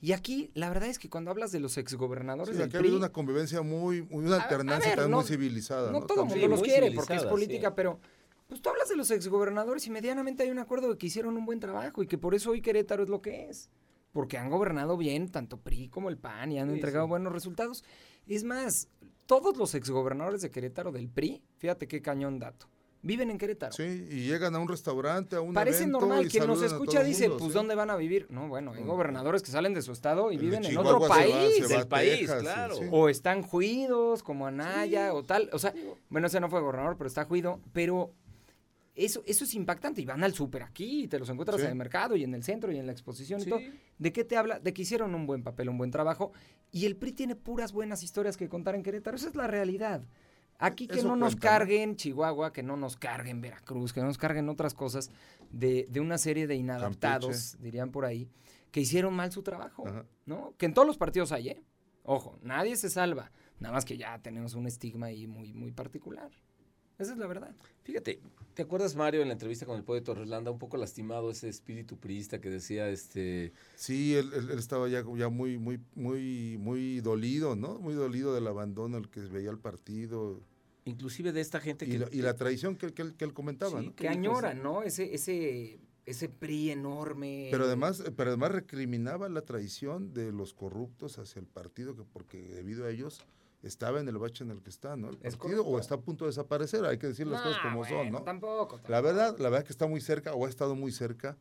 [0.00, 2.80] Y aquí, la verdad es que cuando hablas de los exgobernadores Sí, del aquí ha
[2.80, 5.90] PRI, habido una convivencia muy, muy una A- a alternancia ver, también no- muy civilizada.
[5.90, 7.72] no No, todo el mundo los muy quiere porque es política, sí.
[7.76, 7.98] pero
[8.46, 11.46] pues tú hablas de los exgobernadores y medianamente hay un acuerdo de que hicieron un
[11.46, 13.70] buen trabajo y que por eso hoy Querétaro es lo que es.
[14.12, 17.10] Porque han gobernado bien tanto PRI como el PAN y han Sí, entregado sí.
[17.10, 17.82] buenos resultados.
[18.26, 18.88] Es más,
[19.26, 22.66] todos los exgobernadores de Querétaro del PRI, fíjate qué cañón dato,
[23.02, 23.72] viven en Querétaro.
[23.72, 27.28] Sí, y llegan a un restaurante, a un Parece evento normal, quien nos escucha dice,
[27.28, 27.56] mundo, pues sí.
[27.58, 28.26] ¿dónde van a vivir?
[28.30, 28.86] No, bueno, hay Mm.
[28.88, 31.54] gobernadores que salen de su estado y El viven en otro se va- país.
[31.56, 32.74] se va del a país, Texas, claro.
[32.76, 32.84] sí.
[32.90, 35.48] O están juidos, como Anaya, o tal.
[35.52, 35.72] O sea,
[36.08, 37.60] bueno, ese no fue gobernador, pero está juido.
[37.72, 38.12] Pero
[38.94, 40.00] eso, eso es impactante.
[40.00, 41.64] Y van al súper aquí, y te los encuentras Sí.
[41.66, 43.46] en el mercado y en el centro y en la exposición Sí.
[43.46, 43.60] y todo.
[43.98, 44.58] ¿De qué te habla?
[44.58, 46.32] De que hicieron un buen papel, un buen trabajo.
[46.72, 49.16] Y el PRI tiene puras buenas historias que contar en Querétaro.
[49.16, 50.02] Esa es la realidad.
[50.58, 54.18] Aquí que Eso no nos carguen Chihuahua, que no nos carguen Veracruz, que no nos
[54.18, 55.10] carguen otras cosas
[55.50, 58.28] de, de una serie de inadaptados, dirían por ahí,
[58.70, 60.06] que hicieron mal su trabajo, Ajá.
[60.24, 60.54] ¿no?
[60.56, 61.62] Que en todos los partidos hay, ¿eh?
[62.02, 63.32] Ojo, nadie se salva.
[63.58, 66.30] Nada más que ya tenemos un estigma ahí muy, muy particular.
[66.98, 67.54] Esa es la verdad.
[67.82, 68.20] Fíjate,
[68.54, 71.98] ¿te acuerdas, Mario, en la entrevista con el poeta Torreslanda, un poco lastimado ese espíritu
[71.98, 77.00] priista que decía, este, Sí, él, él- él estaba ya, ya muy, muy, muy, muy
[77.00, 77.78] dolido, ¿no?
[77.78, 80.40] Muy dolido del abandono al que veía el partido
[80.86, 81.98] inclusive de esta gente y, que...
[81.98, 83.94] la, y la traición que, que él, que él comentaba, Sí, ¿no?
[83.96, 84.20] ¿Qué Que dijo?
[84.20, 84.84] añoran, ¿no?
[84.84, 87.48] Ese, ese, ese PRI enorme.
[87.50, 92.38] Pero además, pero además recriminaba la traición de los corruptos hacia el partido, que porque
[92.54, 93.20] debido a ellos
[93.66, 95.10] estaba en el bache en el que está, ¿no?
[95.10, 97.62] El Es partido, o está a punto de desaparecer, hay que decir las cosas Nah,
[97.70, 98.22] como son, ¿no?
[98.22, 98.80] Tampoco.
[98.88, 101.36] La verdad, la verdad que está muy cerca, o ha estado muy cerca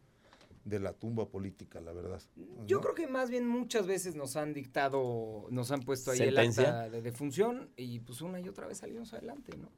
[0.63, 2.21] de la tumba política, la verdad.
[2.65, 6.35] Yo creo que más bien muchas veces nos han dictado, nos han puesto ahí el
[6.35, 6.69] ¿Sentencia?
[6.69, 9.69] acta de defunción y pues una y otra vez salimos adelante, ¿no?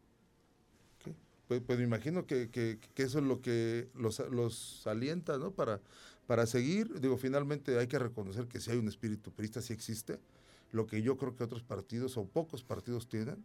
[1.48, 5.52] Pues, pues me imagino que, que- que eso es lo que los, los alienta, ¿no?
[5.52, 5.80] Para,
[6.26, 10.20] para seguir, digo, finalmente hay que reconocer que si hay un espíritu perista, sí existe,
[10.72, 13.44] lo que yo creo que otros partidos o pocos partidos tienen.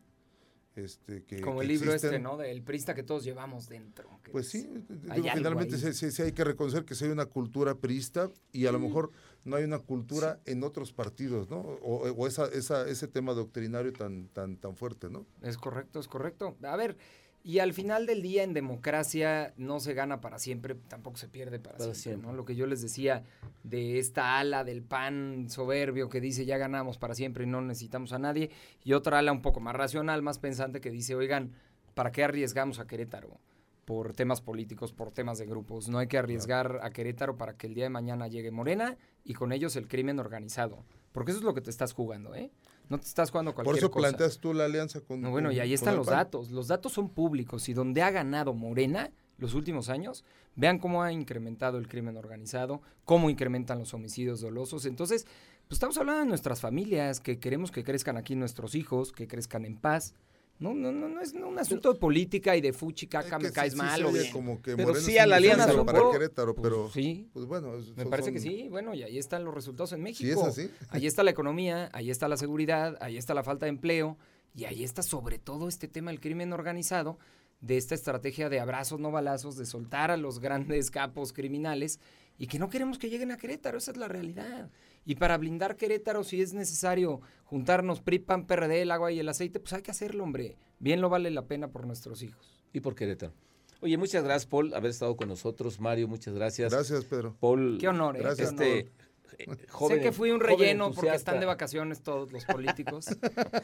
[0.75, 2.23] Este, que, Como que el libro este, existen.
[2.23, 2.39] ¿no?
[2.39, 4.09] Del prista que todos llevamos dentro.
[4.31, 5.71] Pues es- sí, digo, ahí.
[5.71, 8.79] sí, sí- sí hay que reconocer que sí hay una cultura priista y a lo
[8.79, 9.11] mejor
[9.45, 11.59] no hay una cultura en otros partidos, ¿no?
[11.59, 15.27] O, o esa, esa, ese tema doctrinario tan, tan, tan fuerte, ¿no?
[15.43, 16.57] Es correcto, es correcto.
[16.63, 16.97] A ver,
[17.45, 21.59] y al final del día en democracia no se gana para siempre, tampoco se pierde
[21.59, 22.31] para, Para siempre, siempre.
[22.31, 22.37] ¿no?
[22.37, 23.25] Lo que yo les decía
[23.65, 28.13] de esta ala del pan soberbio que dice ya ganamos para siempre y no necesitamos
[28.13, 28.51] a nadie,
[28.85, 31.53] y otra ala un poco más racional, más pensante que dice, oigan,
[31.95, 33.41] ¿para qué arriesgamos a Querétaro?
[33.85, 35.89] Por temas políticos, por temas de grupos.
[35.89, 39.35] No hay que arriesgar a Querétaro para que el día de mañana llegue Morena y
[39.35, 40.85] con ellos el crimen organizado.
[41.11, 42.53] Porque eso es lo que te estás jugando, ¿eh?
[42.93, 44.09] No te estás jugando Por cualquier eso cosa.
[44.09, 45.23] planteas tú la alianza con...
[45.23, 46.51] No, bueno, y ahí están los datos.
[46.51, 50.27] Los datos son públicos y donde ha ganado Morena los últimos años,
[50.57, 54.85] vean cómo ha incrementado el crimen organizado, cómo incrementan los homicidios dolosos.
[54.85, 55.25] Entonces,
[55.69, 59.65] pues estamos hablando de nuestras familias, que queremos que crezcan aquí nuestros hijos, que crezcan
[59.65, 60.15] en paz.
[60.63, 63.73] No, no, no, no es un asunto de política y de fuchi, caca, me caes
[63.73, 64.33] sí- sí mal se o bien.
[64.33, 68.03] como que Pero sí a la alianza, para Querétaro, Pues, pero sí, pues bueno, me
[68.03, 68.69] son- parece que sí.
[68.71, 70.23] Bueno, y ahí están los resultados en México.
[70.25, 70.71] Si es así.
[70.91, 74.17] Ahí está la economía, ahí está la seguridad, ahí está la falta de empleo
[74.55, 77.19] y ahí está sobre todo este tema del crimen organizado,
[77.63, 81.99] de esta estrategia de abrazos no balazos, de soltar a los grandes capos criminales
[82.37, 84.69] y que no queremos que lleguen a Querétaro, esa es la realidad.
[85.05, 89.29] Y para blindar Querétaro, si es necesario juntarnos PRI, PAN, PRD, el agua y el
[89.29, 90.57] aceite, pues hay que hacerlo, hombre.
[90.79, 92.63] Bien lo vale la pena por nuestros hijos.
[92.73, 93.33] Y por Querétaro.
[93.81, 95.81] Oye, muchas gracias, Paul, haber estado con nosotros.
[95.81, 96.73] Mario, muchas gracias.
[96.73, 97.37] Gracias, Pedro.
[97.39, 98.21] Paul, Qué honor, ¿eh?
[98.21, 98.53] Gracias.
[98.53, 99.12] Qué este, honor.
[99.39, 103.07] Eh, joven- sé que fui un relleno porque están de vacaciones todos los políticos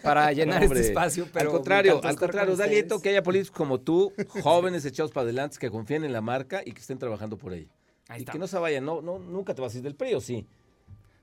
[0.03, 0.81] para llenar No, hombre.
[0.81, 4.13] este espacio, pero al contrario, al contrario, con da aliento que haya políticos como tú,
[4.43, 7.71] jóvenes echados para adelante, que confíen en la marca y que estén trabajando por ella.
[8.09, 8.33] Ahí y está.
[8.33, 10.47] que no se vayan, no, no, nunca te vas a ir del PRI, ¿o sí?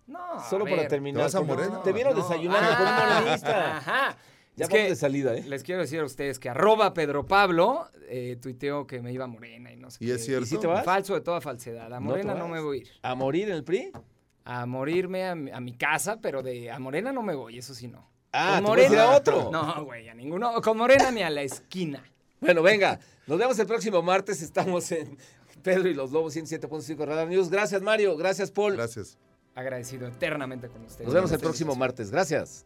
[0.07, 0.19] No,
[0.49, 0.87] Solo a para ver.
[0.87, 1.19] terminar.
[1.31, 1.81] ¿Te vas a.
[1.83, 2.21] Te vieron No.
[2.21, 3.77] desayunando Ah, con un morenista.
[3.77, 4.17] Ajá.
[4.57, 5.43] Ya es vamos que de salida, ¿eh?
[5.47, 9.27] les quiero decir a ustedes que arroba Pedro Pablo eh, tuiteó que me iba a
[9.27, 10.13] Morena y no sé ¿Y qué.
[10.13, 10.45] es cierto?
[10.45, 10.85] ¿Y si te vas?
[10.85, 11.87] Falso de toda falsedad.
[11.91, 12.51] A ¿No Morena no, vas?
[12.53, 12.87] me voy a ir.
[13.01, 13.91] ¿A morir en el PRI?
[14.45, 17.73] A morirme a mi, a mi casa, pero de a Morena no me voy, eso
[17.73, 18.07] sí no.
[18.31, 19.49] Ah, Con ¿te vas a Morena- otro?
[19.51, 20.61] No, güey, a ninguno.
[20.61, 22.03] Con Morena ni a la esquina.
[22.41, 24.41] Bueno, venga, nos vemos el próximo martes.
[24.41, 25.17] Estamos en
[25.63, 27.49] Pedro y los Lobos 107.5 Radar News.
[27.49, 28.15] Gracias, Mario.
[28.17, 28.75] Gracias, Paul.
[28.75, 29.17] Gracias.
[29.55, 31.05] Agradecido eternamente con ustedes.
[31.05, 32.11] Nos vemos el próximo martes.
[32.11, 32.65] Gracias.